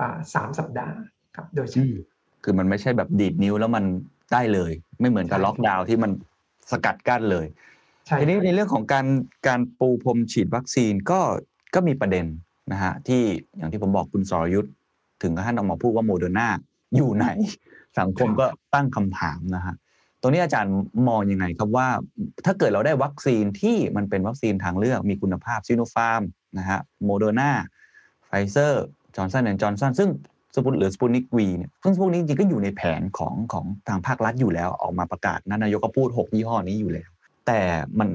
[0.00, 0.96] อ่าสามสัปดาห์
[1.36, 1.96] ครับโดยเฉลี่ย อืม
[2.44, 3.84] คือมันไม่ใช่แบบดีดนิ้วแล้วมัน
[4.32, 6.10] ได้เลย ไม่เหมือนกับใช่ล็อกดาวน์ที่มัน
[6.70, 9.06] สกัดกั้นเลยใช่ทีนี้ครับในเรื่องของการ
[9.48, 11.20] การปูพรมฉีดวัคซีนก็
[11.74, 12.26] ก็มีประเด็น
[12.72, 13.22] นะฮะที่
[13.56, 14.72] อย่างที่ผมบอกคุณสรยุทธ์
[15.22, 16.48] ถึงขั้นออกมาพูดว่าโมเดอร์นา
[16.96, 17.26] อยู่ไหน
[17.98, 19.74] สังคมก็ตั้งคำถามนะฮะ
[20.20, 20.74] ตรงนี้อาจารย์
[21.08, 21.88] มองยังไงครับว่า
[22.46, 26.22] ถ้าเกิดเราได้วัคซีนที่มันเป็นวัคซีนทางเลือกมีคุณภาพซิโนฟาร์ม
[26.58, 27.50] นะฮะโมเดอร์นา
[28.26, 28.84] ไฟเซอร์
[29.16, 30.10] จอร์นสันแอนด์จอร์นสันซึ่ง
[30.54, 37.09] สปุตหรือสปุตนิกวีเนี่ยซึ่งพวกนี้จริงๆก็อยู่ในแผนของของทางภาครัฐอยู่แล้วออกมาประกาศนะนายกก็พูด 6 ยี่ห้อนี้อยู่แล้ว
[37.46, 37.60] แต่
[37.98, 38.08] มัน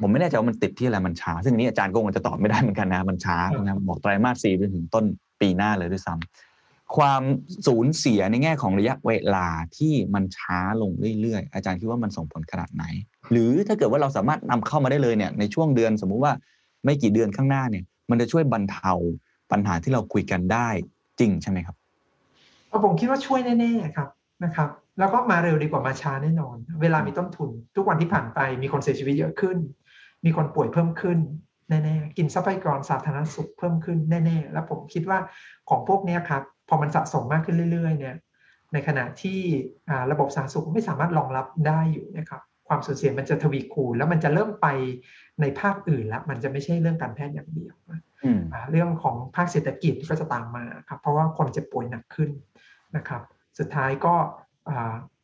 [0.00, 5.04] ผมไม่แน่ใจว่ามันติดที่อะไรมันช้า ซึ่งนี้อาจารย์ก็คงจะตอบไม่ได้เหมือนกันนะมันช้านะบอกไตรมาสสี่จนถึงต้น
[5.40, 7.22] ปีหน้าเลยด้วยซ้ำความ
[7.66, 10.90] สูญเสียในแง่ของระยะเวลาที่มันช้าลง
[11.20, 12.84] เรื่อยๆ อาจารย์คิดว่ามันส่งผลขนาดไหน
[13.32, 16.32] หรือถ้าเกิดว่าเราสามารถนำเข้ามาได้เลยเนี่ยในช่วงเดือนสมมุติว่า
[16.84, 18.92] ไม่กี่เดือนข้างหน้าเนี่ย มันจะช่วยบรรเทา
[19.52, 20.68] ปัญหาที่เราคุยกันได้
[21.20, 21.76] จริงใช่ไหมครับ
[22.84, 24.08] ผมคิดว่าช่วยแน่ๆครับ
[24.44, 24.68] นะครับ
[24.98, 29.58] แล้วก็มาเร็วดีกว่ามาช้าแน่นอน เวลามีต้นทุน ทุกวันที่ผ่านไปมีคนเสียชีวิตเยอะขึ้น
[30.24, 31.18] มีคนป่วยเพิ่มขึ้น
[31.68, 35.18] แน่ๆกินทรัพยากรสาธารณสุขเพิ่มขึ้นแน่ๆแล้วผมคิดว่า
[35.70, 38.16] ของพวกเนี้ยครับพอมันสะสมมากขึ้นเรื่อยๆเนี่ย
[38.72, 39.40] ในขณะที่
[39.88, 44.66] อ่าระบบสาธารณสุขไม่สามารถรองรับได้อยู่นะครับความสูญเสียมันจะทวีคูณแล้วมันจะเริ่มไป
[45.40, 47.74] ในภาคอื่นแล้วมันจะไม่ใช่เรื่องการแพทย์อย่างเดียว
[48.24, 52.30] อืมอ่าเรื่องของภาคเศรษฐกิจก็จะตามมาครับเพราะว่าคนเจ็บป่วยหนักขึ้น
[52.96, 53.22] นะครับ
[53.58, 54.50] สุดท้ายก็อ่า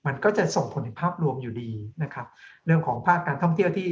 [0.06, 1.70] มันก็จะส่งผลในภาพรวมอยู่ดี
[2.02, 2.26] นะครับ
[2.66, 3.88] เรื่องของภาคการท่องเที่ยวที่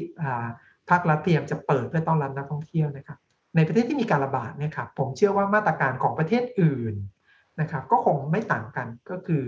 [0.91, 3.19] ภาครัฐเตรียมจะเปิดเพื่อต้อนรับนักท่องเที่ยวนะครับ
[3.57, 6.95] ในประเทศที่มีการระบาดเนี่ยครับผมเชื่อว่ามาตรการของประเทศอื่น
[7.61, 9.45] นะครับ ก็คงไม่ต่างกันก็คือ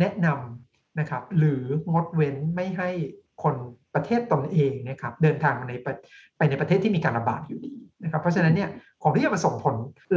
[0.00, 2.90] แนะนำนะครับ หรืองดเว้นไม่ให้
[3.42, 3.54] คน
[3.94, 5.72] ประเทศตนเองนะครับ เดินทางใน
[6.36, 8.70] ไปในประเทศที่มีการระบาดอยู่ดีนะครับ เพราะฉะนั้นเนี่ย
[9.02, 9.74] ของที่จะมาส่งผล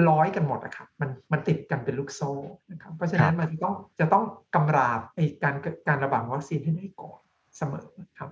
[0.10, 2.32] ร้อยกันหมดนะครับมันมันติดกันเป็นลูกโซ่
[2.72, 4.24] นะครับเพราะฉะนั้นมันจะต้องจะต้อง
[4.56, 5.56] กำราบไอ้การ
[5.88, 7.20] การระบาดวัคซีนให้ได้ก่อน
[7.58, 7.88] เสมอ
[8.20, 8.30] ครับ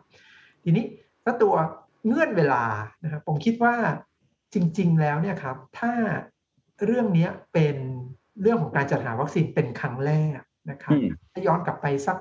[0.63, 0.85] ทีนี้
[1.23, 1.53] ถ้าตัว
[2.07, 2.63] เงื่อนเวลา
[3.03, 3.75] นะครับผมคิดว่า
[4.53, 5.91] จริง ๆ แล้วเนี่ยครับถ้า
[6.85, 7.75] เรื่องเนี้ยเป็น
[8.41, 10.39] เรื่องของการจัดหาวัคซีนเป็นครั้งแรก
[10.71, 12.17] นะครับอืมถ้าย้อนกลับไปสัก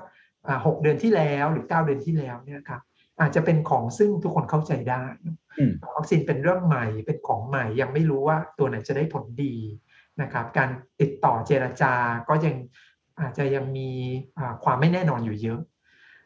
[0.47, 2.81] อ่าหกเดือนที่แล้วหรือ9เดือนที่แล้วเนี่ยครับ
[3.19, 5.35] อาจจะเป็นของซึ่งทุกคนเข้าใจได้อืม
[5.95, 9.55] วัคซีนเป็นเรื่องใหม่เป็นของใหม่ยังไม่รู้ว่าตัวไหนจะได้ผลดี
[10.21, 10.69] นะครับ การ
[11.01, 11.93] ติดต่อเจรจา
[12.29, 12.55] ก็ยัง
[13.19, 13.89] อาจจะยังมี
[14.63, 15.59] ความไม่แน่นอนอยู่เยอะ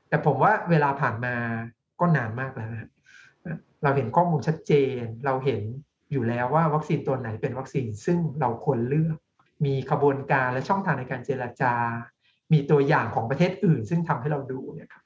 [0.10, 1.36] แต่ผมว่าเวลาผ่านมา
[2.00, 2.90] ก็นานมากแล้วนะ
[3.84, 5.62] เราเห็นข้อมูลชัดเจน เราเห็น
[6.12, 9.18] อยู่แล้วว่าวัคซีนตัวไหนเป็นวัคซีนซึ่งเราควรเลือก
[9.66, 11.74] มีขบวนการและช่องทางในการเจรจา
[12.54, 15.04] มีตัวอย่างของประเทศอื่น ซึ่งทำให้เราดูเนี่ยครับ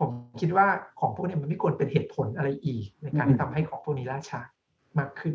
[0.00, 0.66] ผมคิดว่า
[1.00, 4.40] ของพวกนี้มันไม่ควรเป็นเหตุผลอะไรอีก ในการที่ทำให้ของพวกนี้ล่าช้า
[4.98, 5.34] มากขึ้น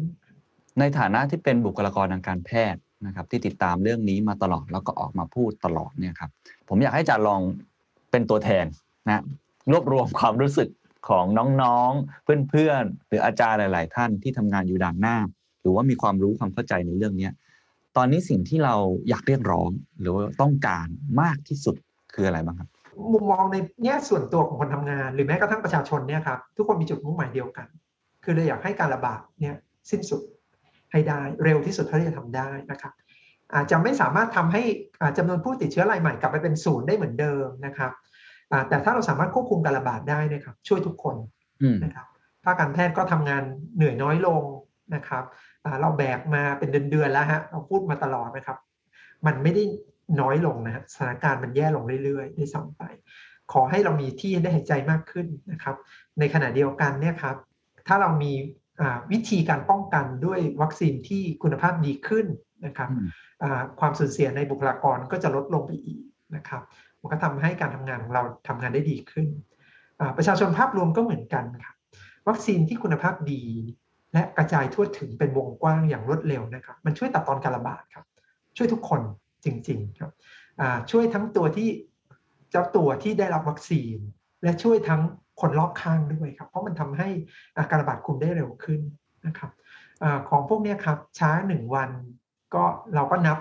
[0.79, 6.31] ในฐานะที่เป็นบุคลากรทางการแพทย์นะครับ ที่ติดตามเรื่องนี้มาตลอดแล้วก็ออกมาพูดตลอดเนี่ยครับ
[6.69, 7.41] ผมอยากให้อาจารย์ลอง
[8.11, 8.65] เป็นตัวแทน
[9.07, 9.23] นะ
[9.71, 10.69] รวบรวมความรู้สึก
[11.09, 11.25] ของ
[11.61, 15.17] น้องๆ เพื่อนๆ หรืออาจารย์หลาย ๆ ท่านที่ทำงานอยู่ด่านหน้า
[15.61, 17.33] หรือว่ามีความรู้ความเข้าใจในเรื่องเนี้ย
[17.97, 18.75] ตอนนี้สิ่งที่เรา
[19.09, 20.87] อยากเรียกร้องหรือว่าต้องการ
[21.21, 21.75] มากที่สุด
[22.13, 22.69] คืออะไรบ้างครับ
[23.13, 27.67] มุมมองในแง่ส่วนตัวของคนทำงาน หรือแม้กระทั่งประชาชนเนี่ยครับทุกคนมีจุดมุ่งหมายเดียวกัน
[28.23, 29.55] คือเราอยากให้การระบาดเนี่ย
[29.89, 30.21] สิ้นสุด
[30.91, 32.93] ให้ได้เร็วที่สุดเท่าที่จะทำได้นะครับ
[33.53, 34.63] อาจจะไม่สามารถทำให้
[35.01, 37.91] อ่าจำนวนผู้ติดเชื้อรายใหม่กลับไปเป็นศูนย์ได้เหมือนเดิมนะครับ
[38.51, 41.15] อ่าแต่ถ้าเราสามารถควบคุมการระบาดได้นะครับช่วยทุกคน
[41.61, 42.05] อืมนะครับ
[42.43, 43.43] ภาคการแพทย์ก็ทำงาน
[43.75, 44.43] เหนื่อยน้อยลง
[44.95, 45.23] นะครับ
[45.65, 48.57] อ่าเราแบกมาเป็นเดือนๆแล้วฮะเราพูดมาตลอดนะครับ
[49.25, 49.63] มันไม่ได้
[50.21, 52.83] น้อยลงนะฮะสถานการณ์มันแย่ลงเรื่อยๆได้วยซ้ำไป
[53.51, 55.75] ขอให้เรามีที่ได้หายใจมากขึ้นนะครับ
[56.19, 57.35] ในขณะเดียวกันเนี่ยครับ
[57.87, 58.33] ถ้าเรามี
[58.81, 62.25] อ่าวิธีการป้องกันด้วยวัคซีนที่คุณภาพดีขึ้น
[62.65, 63.07] นะครับอืม
[63.43, 66.01] อ่าความสูญเสียในบุคลากรก็จะลดลงไปอีก
[66.35, 66.61] นะครับ
[67.01, 69.27] มันก็ทำให้การทำงานของเราทำงานได้ดีขึ้น
[69.99, 71.75] อ่าประชาชนภาพรวมก็เหมือนกันครับ
[72.27, 73.43] วัคซีนที่คุณภาพดี
[74.13, 78.05] และกระจายทั่วถึงเป็นวงกว้างอย่างรวดเร็วนะครับ มันช่วยตัดตอนการระบาดครับ
[78.57, 79.01] ช่วยทุกคน
[79.45, 80.11] จริง ๆ ครับ
[80.91, 81.69] ช่วยทั้งตัวที่
[82.51, 83.97] เจ้าตัวที่ได้รับวัคซีน
[84.43, 85.01] และช่วยทั้ง
[85.41, 87.09] คนรอบข้างด้วยครับ เพราะมันทำให้
[87.69, 88.81] การระบาดคุมได้เร็วขึ้น
[89.27, 89.51] นะครับ
[90.03, 91.89] อของพวกนี้ครับช้าหนึ่งวัน
[92.53, 92.63] ก็
[92.95, 93.37] เราก็นับ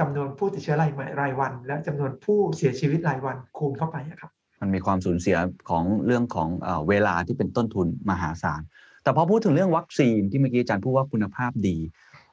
[0.00, 5.36] จำนวนผู้ติดเชื้อรายใหม่รายวัน และจำนวนผู้เสียชีวิตรายวันคูณเข้าไปครับ มันมีความสูญเสีย
[5.70, 6.48] ของเรื่องของ
[6.88, 8.62] เวลาที่เป็นต้นทุนมหาศาล
[9.02, 11.76] แต่พอพูดถึงเรื่องวัคซีนที่เมื่อกี้อาจารย์พูดว่าคุณภาพดี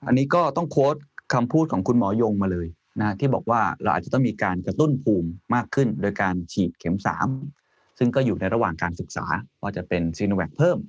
[0.07, 0.95] อันนี้ก็ต้องโค้ด
[1.33, 2.67] คำพูดของคุณหมอยงมาเลย
[3.01, 6.97] นะที่บอกว่าเราอาจจะต้องมีการกระตุ้นภูมิมากขึ้น โดยการฉีดเข็ม
[7.45, 9.25] 3 ซึ่งก็อยู่ในระหว่างการศึกษา
[9.62, 10.79] ว่าจะเป็นซีโนแวคเพิ่ม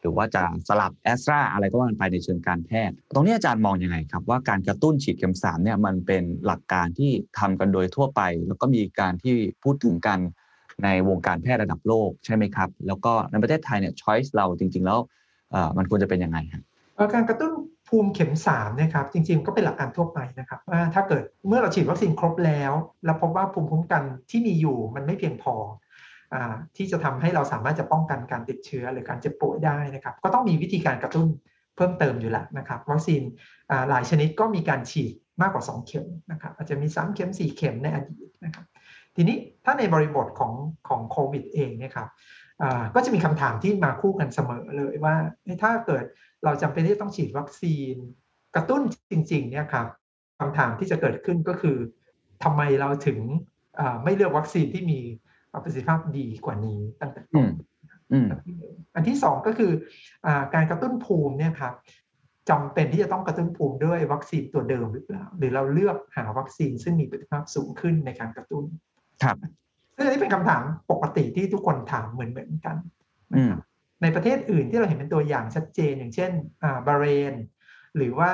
[0.00, 10.18] หรือว่าจะสลับแอสตราอะไรก็ว่ากันไปในเชิงการแพทย์ ตรงนี้อาจารย์มองอยังไงครับ ว่าการกระตุ้นฉีดเข็ม3เนี่ยมันเป็นหลักการที่ทำกันโดยทั่วไป แล้วก็มีการที่พูดถึงกัน
[10.84, 14.98] ในวงการแพทย์ระดับโลกใช่ไหมครับ แล้วก็ในประเทศไทยเนี่ยช้อยส์เราจริง ๆ แล้ว
[15.78, 16.62] มันควรจะเป็นยังไงครับ
[17.14, 17.52] การกระตุ้น
[17.94, 22.72] ภูมิเข็ม3นะครับจริงๆ ก็เป็นหลักการทั่วไปนะครับว่าถ้าเกิดเมื่อเราฉีดวัคซีนครบแล้ว
[23.04, 25.54] แล้วพบว่าภูมิคุ้มกันที่มีอยู่มันไม่เพียงพอ
[26.34, 26.36] อ
[26.76, 31.26] ที่จะทำให้เราสามารถจะป้องกันการติดเชื้อหรือการเจ็บป่วยได้นะครับ ก็ต้องมีวิธีการกระตุ้น
[31.76, 33.22] เพิ่มเติมอยู่แล้วนะครับ วัคซีน
[33.88, 38.66] หลายชนิดก็มีการฉีดมากกว่า 2 เข็มนะครับอาจจะมี 3 เข็ม 4 เข็มในอดีตนะครับ
[39.16, 40.52] ทีนี้ถ้าในบริบทของ
[40.88, 42.08] ของโควิดเองนะครับ
[42.94, 45.14] ก็จะมีคำถามที่มาคู่กันเสมอเลยว่า
[45.62, 46.04] ถ้าเกิด
[46.44, 47.94] เราจำเป็นที่ต้องฉีดวัคซีน
[48.54, 49.86] กระตุ้นจริงๆเนี่ยครับ
[50.38, 51.76] คำถามที่จะเกิดขึ้นก็คือ
[52.44, 53.18] ทำไมเราถึง
[54.04, 55.00] ไม่เลือกวัคซีนที่มี
[55.64, 57.48] ประสิทธิภาพดีกว่านี้ตั้งแต่ต้น
[58.94, 59.72] อันที่สองก็คือ
[60.26, 61.74] อการกระตุ้นภูมิเนี่ยครับ
[62.50, 68.64] จำเป็นที่จะต้องกระตุ้นภูมิด้วยวัคซีนตัวเดิมหรือเปล่าหรือเราเลือกหาวัคซีนซึ่งมีประสิทธิภาพสูงขึ้นในการกระตุ้น
[69.22, 69.36] ครับ
[69.96, 72.76] ซึ่งอันนี้เป็นคำถามปกติที่ทุกคนถามเหมือนเหมือนกัน
[73.32, 73.60] นะครับ
[74.02, 76.30] ในประเทศอื่นที่เราเห็นเป็นตัวอย่างชัดเจนอย่างเช่น
[76.86, 77.34] บาห์เรน
[77.96, 78.32] หรือว่า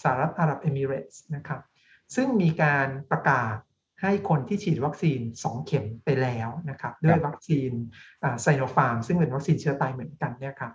[0.00, 1.60] สหรัฐอาหรับเอมิเรตส์นะครับ
[2.14, 3.54] ซึ่งมีการประกาศ
[4.02, 7.70] ให้คนที่ฉีดวัคซีน 2 เข็มไปแล้วนะครับ ด้วยวัคซีน
[8.42, 10.72] ไซโนฟาร์มซึ่งเป็นวัคซีนเชื้อตายเหมือนกันเนี่ยครับ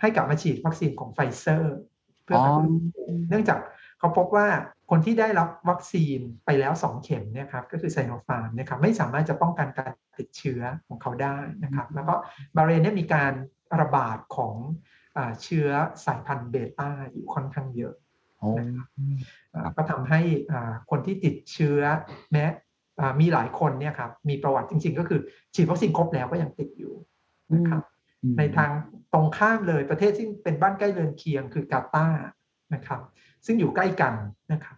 [0.00, 1.76] ให้กลับมาฉีดวัคซีนของไฟเซอร์
[2.24, 2.36] เพื่อ
[3.28, 3.58] เนื่องจาก
[3.98, 4.48] เขาพบว่า
[4.90, 12.14] คนที่ได้รับวัคซีนไปแล้ว 2 เข็มเนี่ยครับก็คือไซโนฟาร์มนะครับไม่สามารถจะป้องกันการติดเชื้อของเขาได้นะครับ แล้วก็
[12.56, 13.32] บาเรนเนี่ยมีการ
[13.80, 14.54] ระบาดของ
[15.42, 15.68] เชื้อ
[16.06, 17.94] สายพันธุ์เบต้าอยู่ค่อนข้างเยอะ
[18.58, 18.86] นะครับ
[19.76, 20.20] ก็ทำให้
[20.90, 21.80] คนที่ติดเชื้อ
[22.32, 22.44] แม้
[23.20, 25.20] มีหลายคนเนี่ยครับมีประวัติจริง ๆ ก็คือ
[25.54, 26.94] ฉีดวัคซีนครบแล้วก็ยังติดอยู่
[27.54, 27.82] นะครับ
[28.38, 28.70] ในทาง
[29.12, 32.24] ตรงข้ามเลยประเทศที่เป็นบ้านใกล้เรือนเคียงคือกาตาร์
[32.74, 33.00] นะครับ
[33.46, 34.14] ซึ่งอยู่ใกล้กัน
[34.52, 34.76] นะครับ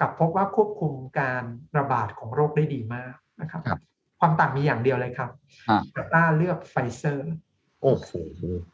[0.00, 1.42] กับพบว่าควบคุมการ
[1.78, 3.62] ระบาดของโรคได้ดีมากนะครับ
[4.20, 5.30] ความต่างมีอย่างเดียวเลยครับ
[5.96, 7.34] กาตาเลือกไฟเซอร์
[7.82, 8.10] โอ้โห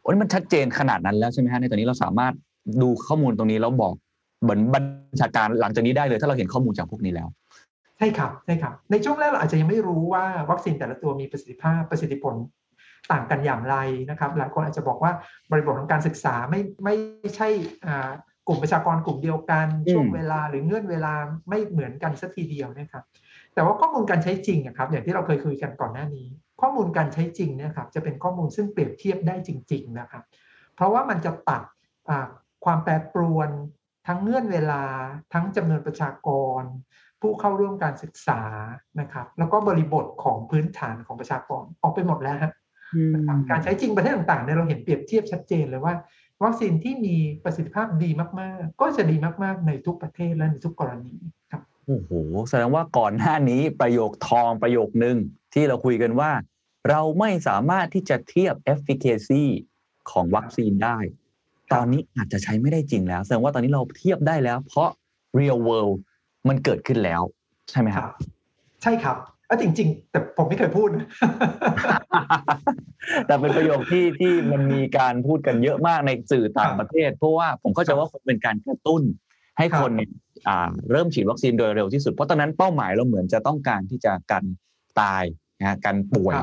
[0.00, 2.34] โอ้นี่มันชัดเจนขนาดนั้นแล้วใช่ไหมฮะในตอนนี้เราสามารถ
[2.82, 3.94] ดูข้อมูลตรงนี้แล้วบอก
[4.42, 4.84] เหมือนบัญ
[5.20, 7.28] ชาการหลังจากนี้ได้เลย ถ้าเราเห็นข้อมูลจากพวกนี้แล้ว
[7.98, 12.34] ใช่ครับใช่ครับ ในช่วงแรกเราอาจจะยังไม่รู้ว่าวัคซีนแต่ละตัวมีประสิทธิภาพประสิทธิผล
[13.12, 13.76] ต่างกันอย่างไร
[14.10, 15.12] นะครับ หลายคนอาจจะบอกว่า
[15.50, 16.94] บริบทของการศึกษาไม่ไม่
[17.36, 17.48] ใช่
[18.46, 21.14] กลุ่มประชากรกลุ่มเดียวกันช่วงเวลาหรือเงื่อนเวลา
[21.48, 23.04] ไม่เหมือนกันสักทีเดียวนะครับ
[23.54, 26.26] แต่ว่าข้อมูลการใช้จริงนะครับ อย่างที่เราเคยคุยกันก่อนหน้านี้
[26.60, 30.22] ข้อมูลการใช้จริงนะครับ จะเป็นข้อมูลซึ่งเปรียบเทียบได้จริง ๆนะครับ
[30.74, 31.62] เพราะว่ามันจะตัด
[32.64, 33.50] ความแปรปรวน
[34.06, 34.82] ทั้งเงื่อนเวลา
[35.32, 36.28] ทั้งจำนวนประชาก
[36.60, 36.62] ร
[37.20, 38.40] ผู้เข้าร่วมการศึกษา
[39.00, 42.52] นะครับ แล้วก็บริบทของพื้นฐานของประชากรออกไปหมดแล้วฮะ
[43.50, 45.94] การใช้จริงประเทศต่างๆเนี่ยเราเห็นเปรียบเทียบชัดเจนเลยว่า
[46.44, 51.14] วัคซีนที่มีประสิทธิภาพดีมากๆ ก็จะดีมากๆ ในทุกประเทศและในทุกกรณี
[51.52, 52.10] ครับโอ้โห
[52.48, 55.16] แสดงว่าก่อนหน้านี้ประโยคทองประโยคนึง
[55.54, 56.30] ที่เราคุยกันว่า
[56.88, 59.44] เราไม่สามารถที่จะเทียบ efficacy
[60.10, 60.98] ของวัคซีนได้
[61.72, 64.90] ตอนนี้อาจจะใช้ไม่ได้จริงแล้ว แสดงว่าตอนนี้เราเทียบได้แล้ว เพราะ
[65.38, 65.96] real world
[66.48, 67.22] มันเกิดขึ้นแล้ว
[67.70, 68.10] ใช่ไหมครับ
[68.82, 69.16] ใช่ครับ
[69.52, 70.88] อจริง ๆ แต่ผมไม่เคยพูด
[73.26, 79.02] แต่เป็นประโยคที่ที่มันมีการพูดกันเยอะมากในสื่อต่างประเทศ เพราะว่าผมก็จะว่าเป็นการกระตุ้น
[79.58, 79.92] ให้คน
[80.90, 84.44] เริ่มฉีดวัคซีนโดยเร็วที่สุด เพราะตอนนั้นเป้าหมายเราเหมือนจะต้องการที่จะกัน
[85.00, 85.24] ตาย
[85.60, 86.36] นะกันป่วย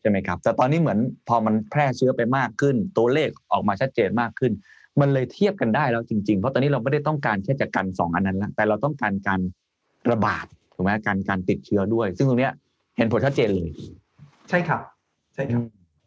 [0.00, 0.98] ใช่ไหมครับ แต่ตอนนี้เหมือน
[1.28, 4.52] พอมันแพร่เชื้อไปมากขึ้น ตัวเลขออกมาชัดเจนมากขึ้น
[5.00, 9.40] มันเลยเทียบกันได้แล้วจริงๆ เพราะตอนนี้เราไม่ได้ต้องการแค่จะกันสองอันนั้นแล้วแต่เราต้องการการ
[10.10, 10.46] ระบาด
[10.76, 12.50] ถูกไหมการการติดเชื้อด้วย ซึ่งตรงนี้
[12.96, 13.70] เห็นผลชัดเจนเลย
[14.48, 14.80] ใช่ครับ
[15.34, 15.62] ใช่ครับ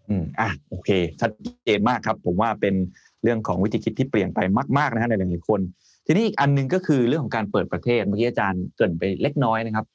[0.09, 0.89] อืมอะโอเค
[1.21, 1.31] ชัด
[1.65, 2.75] เจนมากครับ ผมว่าเป็น
[3.23, 4.39] เรื่องของวิธีคิดที่เปลี่ยนไป
[4.77, 5.61] มากๆนะฮะในหลายๆคน
[6.05, 9.85] ทีนี้อีกอันนึงก็คือเรื่องของการเปิดประเทศเมื่อกี้อาจารย์เกินไปเล็กน้อยนะครับ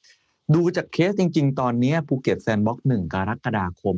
[0.55, 3.97] ดูจากเคสจริง ๆ ตอนนี้ภูเก็ตแซนด์บ็อกซ์หนึ่งกรกฎาคม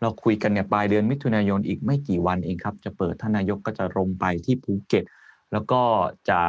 [0.00, 5.04] เราคุยกันเนี่ยปลายเดือนมิถุนายนอีกไม่กี่วันเองครับ จะเปิดท่านนายกก็จะลงไปที่ภูเก็ต
[5.52, 5.82] แล้วก็
[6.28, 6.40] จะ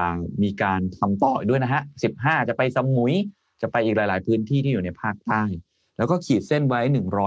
[0.41, 1.82] มีการทำต่อด้วยนะฮะ
[2.15, 3.13] 15 จะไปสมุย
[3.64, 5.43] จะไปอีกหลาย ๆ พื้นที่ที่อยู่ในภาคใต้
[5.97, 6.82] แล้วก็ขีดเส้นไว้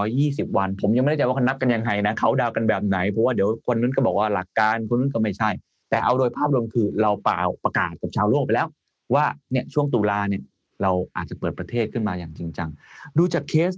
[0.05, 5.49] 120 วัน ผมยังไม่แน่ใจว่าเขานับกันยังไงนะเขาดาวกันแบบไหน เพราะว่าเดี๋ยวคนนู้นก็บอกว่าหลักการคนนู้นก็ไม่ใช่
[5.89, 8.67] แต่เอาโดยภาพรวมคือเราป่าวประกาศกับชาวโลกไปแล้ว
[9.13, 10.41] ว่าเนี่ยช่วงตุลาเนี่ย
[10.81, 12.69] เราอาจจะเปิดประเทศขึ้นมาอย่างจริงจัง
[13.17, 13.71] ดูจากเคส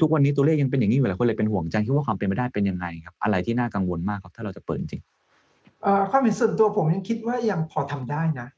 [0.00, 5.02] ทุกวันนี้ตัวเลขยังเป็นอย่างนี้อยู่หลายคนเลยเป็นห่วงใจคิดว่าความเป็นไปได้เป็นยังไงครับอะไรที่น่ากังวลมากครับถ้าเราจะเปิดจริง
[6.10, 8.48] ความเห็นส่วนตัวผมยังคิดว่ายังพอทำได้นะ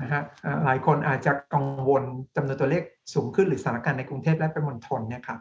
[0.00, 2.02] นะฮะเอ่อหลายคนอาจจะกังวล
[2.36, 2.82] จำนวนตัวเลข
[3.14, 5.40] สูงขึ้นหรือสถานการณ์ในกรุงเทพและปริมณฑลเนี่ยครับ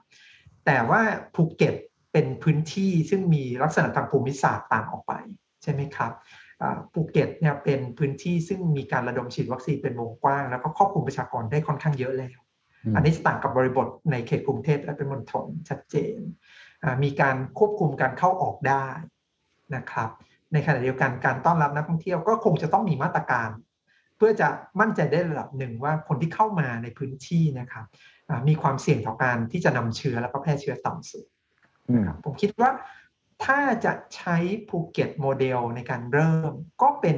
[0.65, 1.01] แต่ว่า
[1.35, 1.75] ภูเก็ต
[2.13, 5.13] เป็นพื้นที่ซึ่งมีลักษณะทางภูมิศาสตร์ต่างออกไป
[5.63, 6.11] ใช่ไหมครับ
[6.61, 12.39] อ่าภูเก็ตเนี่ยเป็นพื้นที่ซึ่งมีการระดมฉีดวัคซีนเป็นวงกว้าง แล้วก็ครอบคลุมประชากรได้ค่อนข้างเยอะแล้ว
[12.85, 16.19] อืมอันนี้ต่างกับบริบทในเขตกรุงเทพและปริมณฑลชัดเจน
[16.83, 18.85] อ่ามีการควบคุมการเข้าออกได้
[19.75, 20.09] นะครับ
[20.53, 24.49] ในขณะเดียวกันการต้อนรับนักท่องเที่ยวก็คงจะต้องมีมาตรการเพื่อจะ
[24.79, 27.85] มั่นใจได้ระดับหนึ่งว่าคนที่เข้ามาในพื้นที่นะครับ
[28.29, 31.25] อ่ามีความเสี่ยงต่อการที่จะนำเชื้อแล้วก็แพร่เชื้อต่ำสุด
[31.89, 32.71] อืมครับผมคิดว่า
[33.43, 34.37] ถ้าจะใช้
[34.69, 37.17] ภูเก็ตโมเดลในการเริ่ม ก็เป็น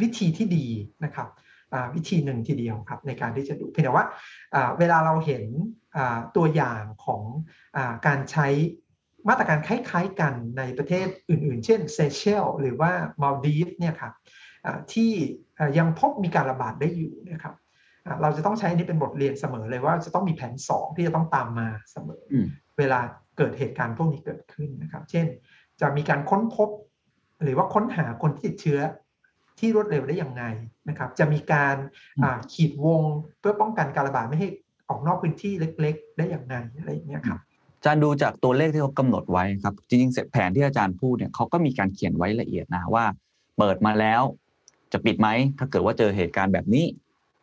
[0.00, 0.66] วิธีที่ดี
[1.04, 1.28] นะครับ
[1.72, 4.06] อ่าวิธีหนึ่งทีเดียวครับในการที่จะดูเพียงแต่ว่า
[4.54, 5.44] อ่าเวลาเราเห็น
[5.96, 7.22] อ่าตัวอย่างของ
[7.76, 8.46] อาการใช้
[9.28, 12.92] มาตรการคล้ายๆกันในประเทศอื่น ๆ เช่นเซเชลส์หรือว่า
[13.22, 14.47] มัลดีฟส์เนี่ยครับอ่า
[14.92, 15.10] ที่
[15.58, 17.54] อ่ายังพบมีการระบาดได้อยู่นะครับ
[18.06, 22.46] อ่าเราจะต้องใช้อันนี้เป็นบทเรียนเสมอเลยว่าจะต้องมีแผน 2 ที่จะต้องตามมาเสมออืม
[22.78, 23.00] เวลา
[23.36, 25.26] เกิดเหตุการณ์พวกนี้เกิดขึ้นนะครับ เช่น
[25.80, 26.68] จะมีการค้นพบ
[27.42, 28.80] หรือว่าค้นหาคนที่ติดเชื้อ
[29.58, 30.44] ที่รวดเร็วได้อย่างไง
[30.88, 31.76] นะครับ จะมีการ
[32.22, 33.02] อ่าขีดวง
[33.40, 34.48] เพื่อป้องกันการระบาดไม่ให้
[34.88, 37.40] ออกนอกพื้นที่เล็ก ๆ ได้อย่างไงอะไรอย่างเงี้ยครับ
[37.76, 43.04] อาจารย์ดูจากตัวเลขที่เขากำหนดไว้ครับ จริงๆแผนที่อาจารย์พูดเนี่ยเขาก็มีการเขียนไว้ละเอียดนะว่า
[43.58, 44.22] เปิดมาแล้ว
[44.92, 45.28] จะปิดไหม
[45.58, 46.84] ถ้าเกิดว่าเจอเหตุการณ์แบบนี้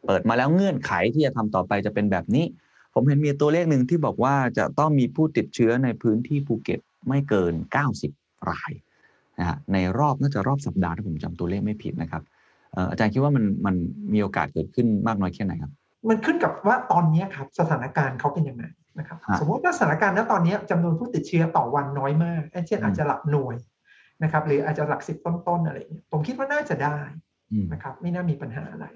[0.05, 2.45] เปิดมาแล้วเงื่อนไขที่จะทำต่อไปจะเป็นแบบนี้
[2.93, 7.53] ผมเห็นมีตัวเลขหนึ่งที่บอกว่าจะต้องมีผู้ติดเชื้อในพื้นที่ภูเก็ตไม่เกิน
[8.01, 8.71] 90 ราย
[9.39, 12.23] นะฮะในรอบน่าจะรอบสัปดาห์ถ้าผมจำตัวเลขไม่ผิดนะครับ
[12.73, 13.75] เอ่ออาจารย์คิดว่ามันมัน
[14.13, 15.71] มีโอกาสเกิดขึ้นมากน้อยแค่ไหนครับ
[16.09, 18.63] มันขึ้นกับว่าตอนนี้ครับสถานการณ์เขาเป็นยังไง
[18.99, 23.55] นะครับฮะสมมติว่าสถานการณ์ณตอนนี้จำนวนผู้ติดเชื้อต่อวันน้อยมากเช่นอืมอาจจะหลักหน่วย
[24.23, 27.24] นะครับหรืออาจจะหลักสิบต้นๆอะไรอย่างเงี้ยผมคิดว่าน่าจะได้อืม
[27.71, 28.87] นะครับไม่น่ามีปัญหาอะไร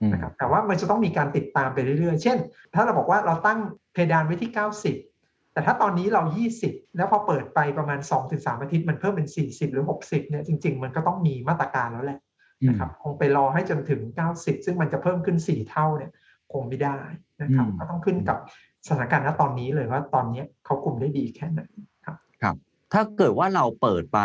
[0.00, 2.38] อืมนะครับแต่ว่ามันจะต้องมีการติดตามไปเรื่อยๆ เช่น
[2.74, 3.58] ถ้าเราบอกว่าเราตั้ง
[3.92, 4.50] เพดานไว้ที่
[4.96, 6.22] 90 แต่ถ้าตอนนี้เรา
[6.60, 7.98] 20 แล้วพอเปิดไปประมาณ
[8.30, 12.20] 2-3 อาทิตย์มันเพิ่มเป็น 40 หรือ 60 เนี่ยจริง ๆ มันก็ต้องมีมาตรการแล้วแหละ
[12.68, 14.00] นะครับคงไปรอให้จนถึง
[14.34, 16.10] 90 ซึ่งมันจะเพิ่มขึ้น 4 เท่าเนี่ย
[16.52, 16.98] คงไม่ได้
[17.42, 18.38] นะครับอืมก็ต้องขึ้นกับ
[18.86, 21.62] สถานการณ์ณตอนนี้เลยว่าตอนนี้เขาคุมได้ดีแค่ไหน
[22.04, 22.56] ครับครับ
[22.92, 24.18] ถ้าเกิดว่าเราเปิดไป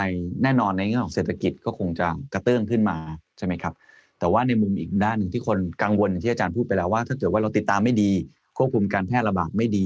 [0.43, 2.97] แน่นอนในเรื่องของเศรษฐกิจก็คงจะกระเตื้องขึ้นมา
[3.39, 3.73] ใช่ไหมครับ
[4.19, 8.11] แต่ว่าในมุมอีกด้านหนึ่งที่คนกังวลอย่างที่อาจารย์พูดไปแล้วว่า ถ้าเกิดว่าเราติดตามไม่ดี
[8.57, 9.85] ควบคุมการแพร่ระบาดไม่ดี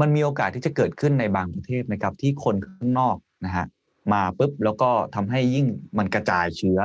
[0.00, 3.66] มันมีโอกาสที่จะเกิดขึ้นในบางประเทศนะครับ ที่คนข้างนอกนะฮะ
[4.12, 5.66] มาปุ๊บแล้วก็ทำให้ยิ่ง
[5.98, 6.78] มันกระจายเชื้อ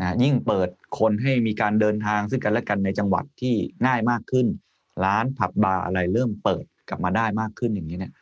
[0.00, 3.54] นะยิ่งเปิดคนให้มีการเดินทางซึ่งกันและกันในจังหวัดที่
[3.86, 4.46] ง่ายมากขึ้น
[5.04, 8.12] ร้านผับบาร์อะไรเริ่มเปิดกลับมาได้มากขึ้นอย่างนี้เนี่ย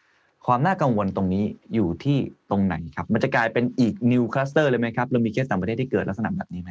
[0.46, 2.18] ความน่ากังวลตรงนี้อยู่ที่
[2.50, 6.70] ตรงไหนครับ มันจะกลายเป็นอีก new cluster เลยไหมครับเรามีเคสต่างประเทศที่เกิดลักษณะแบบนี้ไหม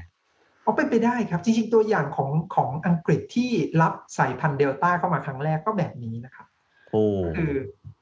[0.69, 3.51] เอาเป็นไปได้ครับจริงๆตัวอย่างของของอังกฤษที่
[3.81, 6.47] รับสายพันธุ์เดลต้าเข้ามาครั้งแรกก็แบบนี้นะครับ
[6.91, 7.03] โอ้
[7.37, 7.53] คือ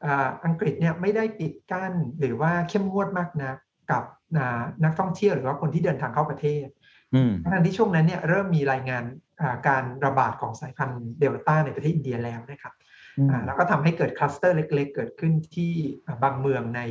[0.05, 3.53] อ่าอังกฤษเนี่ยไม่ได้ปิดกั้นหรือว่าเข้มงวดมากนะ
[3.91, 4.03] กับ
[4.37, 6.67] อ่านักท่องเที่ยวหรือว่าคนที่เดินทางเข้าประเทศ
[7.15, 9.03] อืมทั้งที่ช่วงนั้นเนี่ยเริ่มมีรายงาน
[9.41, 12.73] อ่าการระบาดของสายพันธุ์เดลต้าในประเทศอินเดียแล้วนะครับ
[13.17, 15.71] อืมอ่าแล้วก็ทำให้เกิดคลัสเตอร์เล็ก ๆ เกิดขึ้นที่
[16.05, 16.81] อ่าบางเมืองใน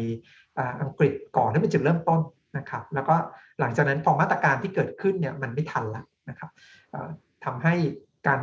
[0.59, 2.21] อ่าอังกฤษก่อนที่เป็นจุดเริ่มต้น
[2.57, 3.15] นะครับ แล้วก็
[3.61, 6.51] หลังจากนั้นพอมาตรการที่เกิดขึ้นเนี่ยมันไม่ทันแล้วนะครับ
[6.95, 7.09] อ่า
[7.45, 7.75] ทำให้
[8.27, 8.41] การ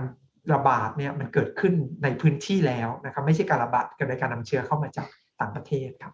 [0.53, 5.07] ระบาดเนี่ยมันเกิดขึ้นในพื้นที่แล้วนะครับไม่ใช่การระบาดเกิดในการนำเชื้อเข้ามาจาก
[5.39, 6.13] ต่างประเทศครับ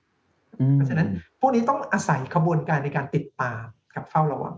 [0.59, 1.07] อืมเพราะฉะนั้น
[1.39, 3.63] พวกนี้ต้องอาศัยขบวนการในการติดตาม
[3.95, 4.55] กับเฝ้าระวัง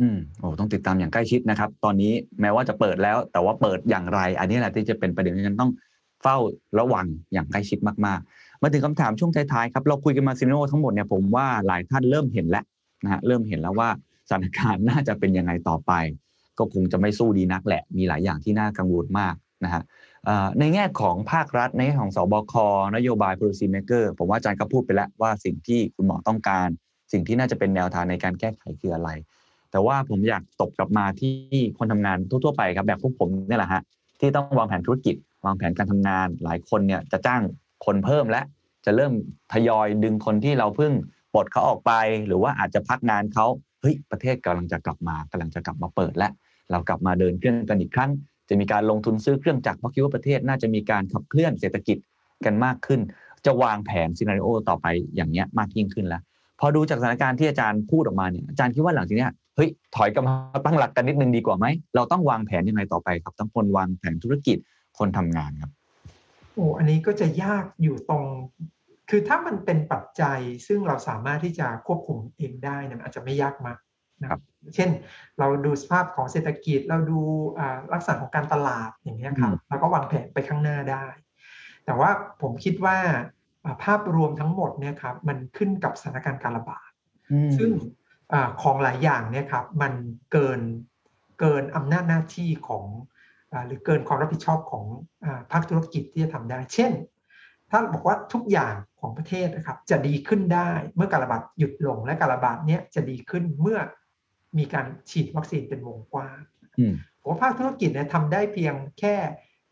[0.00, 5.72] อืมโอ้ต้องติดตามอย่างใกล้ชิดนะครับ ตอนนี้แม้ว่าจะเปิดแล้ว แต่ว่าเปิดอย่างไร อันนี้แหละที่จะเป็นประเด็นที่ฉันต้อง
[6.22, 6.36] เฝ้า
[6.78, 12.64] ระวังอย่างใกล้ชิดมากๆ มาถึงคำถามช่วงท้ายๆครับเราคุยกันมาซิโนทั้งหมดเนี่ยผมว่าหลายท่านเริ่มเห็นแล้ว
[13.04, 13.88] นะฮะเริ่มเห็นแล้วว่า
[14.28, 15.92] สถานการณ์น่าจะเป็นยังไงต่อไป
[16.58, 19.34] ก็คงจะไม่สู้ดีนักแหละ มีหลายอย่างที่น่ากังวลมาก
[19.64, 19.82] นะฮะ
[20.58, 22.54] ในแง่ของภาครัฐในแง่ของสบค
[22.96, 26.68] นโยบาย policy maker ผมว่าอาจารย์ก็พูดไปแล้วว่าสิ่งที่คุณหมอต้องการ
[27.12, 29.10] สิ่งที่น่าจะเป็นแนวทางในการแก้ไขคืออะไร
[29.70, 31.34] แต่ว่าผมอยากตบกลับมาที่
[31.78, 33.82] คนทำงานทั่วๆไปครับแบบพวกผมเนี่ยแหละฮะ
[34.20, 37.42] ที่ต้องวางแผนธุรกิจ วางแผนการทำงาน หลายคนเนี่ยจะจ้าง
[37.84, 38.42] คนเพิ่มและ
[38.84, 39.12] จะเริ่ม
[39.52, 40.92] ทยอยดึงคนที่เราเพิ่ง
[41.34, 41.92] ปลดเขาออกไป
[42.26, 43.46] หรือว่าอาจจะพักงานเขา
[43.80, 46.28] เฮ้ยประเทศกำลังจะกลับมากำลังจะกลับมาเปิดและ
[46.70, 48.10] เรากลับมาเดินเครื่องกันอีกครั้ง
[48.48, 51.96] จะมีการลงทุนซื้อเครื่องจักรเพราะคิดว่าประเทศน่าจะมีการขับเคลื่อนเศรษฐกิจ
[52.44, 53.00] กันมากขึ้น
[53.46, 56.22] จะวางแผนซีนารีโอต่อไปอย่างเนี้ยมากยิ่งขึ้นแล้ว
[56.60, 64.56] พอดูจากสถานการณ์ที่อาจารย์พูดออกมาเนี่ยอาจารย์คิดว่าหลังจากนี้เฮ้ยถอยกลับมาตั้งหลักกันนิดนึงดีกว่าไหมเราต้องวางแผนยังไงต่อไปครับทั้งคนวางแผนธุรกิจ
[64.98, 65.70] คนทำงานครับ
[66.56, 68.24] โอ้อันนี้ก็จะยากอยู่ตรง
[69.10, 73.78] คือถ้ามันเป็นปัจจัยซึ่งเราสามารถที่จะควบคุมเองได้เนี่ยมันอาจจะไม่ยากมาก
[74.22, 74.40] นะครับ
[74.74, 74.90] เช่น
[75.38, 77.20] เราดูสภาพของเศรษฐกิจ เราดู
[77.92, 81.04] ลักษณะของการตลาดอย่างนี้ครับเราก็วางแผนไปข้างหน้าได้
[81.84, 82.10] แต่ว่า
[82.42, 82.96] ผมคิดว่า
[83.84, 86.90] ภาพรวมทั้งหมดเนี่ยครับมันขึ้นกับสถานการณ์การระบาด
[87.58, 87.70] ซึ่ง
[88.32, 89.92] อของหลายอย่างเนี่ยครับมัน
[90.32, 90.60] เกิน
[91.40, 92.84] เกินอำนาจหน้าที่ของ
[93.66, 94.84] หรือเกินความรับผิดชอบของ
[95.50, 96.92] ภาคธุรกิจที่จะทำได้ เช่น
[97.70, 103.78] ถ้าบอกว่าทุกอย่างของประเทศนะครับจะดีขึ้นได้เมื่อการระบาดหยุดลงและการระบาดเนี้ยจะดีขึ้นเมื่อ
[104.58, 106.40] มีการฉีดวัคซีนเป็นวงกว้าง
[107.20, 109.16] ผมว่าภาคธุรกิจเนี่ยทำได้เพียงแค่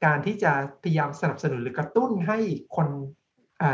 [0.04, 2.38] การที่จะพยายามสนับสนุนหรือกระตุ้นให้
[2.76, 2.88] คน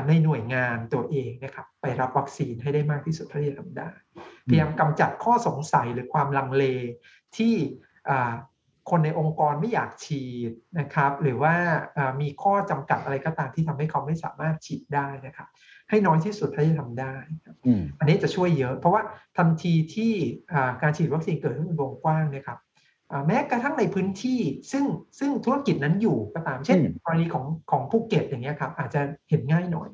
[0.09, 3.91] ในหน่วยงานตัวเองนะครับไปรับวัคซีนให้ได้มากที่สุดเท่าที่จะทำได้
[4.49, 6.65] พยายามกำจัดข้อสงสัยหรือความลังเล
[7.37, 7.55] ที่
[8.91, 11.55] คนในองค์กรไม่อยากฉีดนะครับ หรือว่า
[12.21, 15.49] มีข้อจำกัดอะไรก็ตามที่ทำให้เขาไม่สามารถฉีดได้นะครับ
[15.91, 17.15] ให้น้อยที่สุดเท่าที่ทำได้
[17.99, 19.03] อันนี้จะช่วยเยอะ เพราะว่า
[19.39, 20.13] ทันทีที่
[20.83, 22.59] การฉีดวัคซีนเกิดขึ้นเป็นวงกว้างนะครับ
[23.27, 24.41] แม้กระทั่งในพื้นที่
[24.73, 24.85] ซึ่ง
[25.19, 29.89] ซึ่งธุรกิจนั้นอยู่ก็ตามเช่นกรณีของของภูเก็ตอย่างเงี้ยครับอาจจะเห็นง่ายหน่อย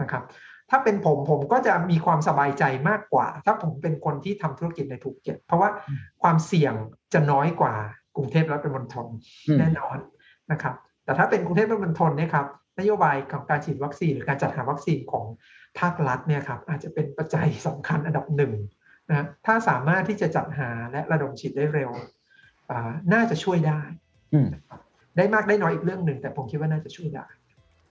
[0.00, 0.22] นะครับ
[0.70, 5.70] ถ้าเป็นผมผมก็จะมีความสบายใจมากกว่า ถ้าผมเป็นคนที่ทำธุรกิจในภูเก็ต เพราะว่า
[6.22, 6.74] ความเสี่ยง
[7.12, 7.74] จะน้อยกว่า
[8.16, 9.06] กรุงเทพและปริมณฑล
[9.58, 9.98] แน่นอน
[10.52, 12.46] นะครับ แต่ถ้าเป็นกรุงเทพและปริมณฑลเนี่ยครับ
[12.78, 15.24] นโยบายของการฉีดวัคซีนหรือการจัดหาวัคซีนของ
[15.78, 18.52] ภาครัฐเนี่ยครับอาจจะเป็นปัจจัยสำคัญอันดับหนึ่ง
[19.10, 21.90] นะถ้าสามารถที่จะจัดหาและระดมฉีดได้เร็ว
[23.12, 23.80] น่าจะช่วยได้
[25.16, 27.26] ได้มากได้น้อยอีกเรื่องหนึ่งแต่ผมคิดว่าน่าจะช่วยได้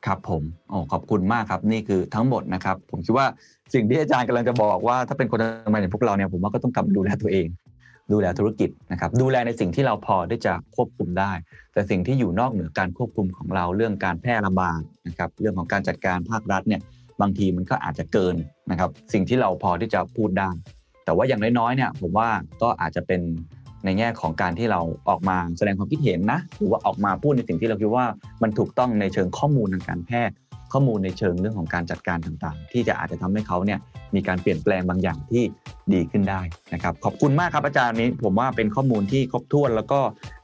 [0.06, 3.28] ครับผมโอ้ขอบคุณมากครับนี่คือทั้งหมดนะครับ ผมคิดว่า
[3.74, 7.48] สิ่งที่อาจารย์กำลังจะบอกว่าถ้าเป็นคนทำงานอย่างพวกเราเนี่ยผมว่าก็ต้องกลับดูแลตัวเอง
[8.14, 11.32] ดูแลธุรกิจนะครับดูแลในสิ่งที่เราพอได้จะควบคุมได้
[11.74, 16.82] แต่สิ่งที่อยู่นอกเหนือการควบคุมของเราเรื่องการแพร่ระบาดนะครับเรื่องของการจัดการภาครัฐเนี่ย
[17.22, 18.36] บางทีมันก็อาจจะเกิน
[18.72, 20.50] นะครับสิ่งที่เราพอที่จะพูดได้
[21.06, 22.30] แต่ว่าอย่างน้อยๆเนี่ยผมว่า
[22.62, 23.22] ก็อาจจะเป็น
[23.86, 28.06] ในแง่ของการที่เราออกมาแสดงความคิดเห็นนะหรือว่าออกมาพูดในสิ่งที่เราคิดว่า
[28.44, 30.36] มันถูกต้องในเชิงข้อมูลทางการแพทย์
[30.72, 33.80] ข้อมูลในเชิงเรื่องของการจัดการต่างๆ ที่จะอาจจะทำให้เขาเนี่ย
[34.16, 35.44] มีการเปลี่ยนแปลงบางอย่างที่
[35.94, 36.42] ดีขึ้นได้
[36.74, 40.00] นะครับขอบคุณมากครับอาจารย์นี้ ผมว่าเป็นข้อมูลที่ครบถ้วน แล้วก็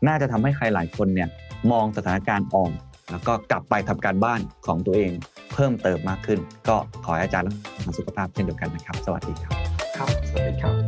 [0.07, 1.29] น่าจะทำให้ใครหลายคนเนี่ย
[1.71, 2.71] มองสถานการณ์ออก
[3.11, 5.11] แล้วก็กลับไปทำการบ้านของตัวเอง
[5.53, 6.75] เพิ่มเติมมากขึ้น ก็
[7.05, 9.55] ขอให้อาจารย์รักษาสุขภาพเช่นเดียวกันนะครับ สวัสดีครับ
[9.97, 10.86] ครับ สวัสดีครับ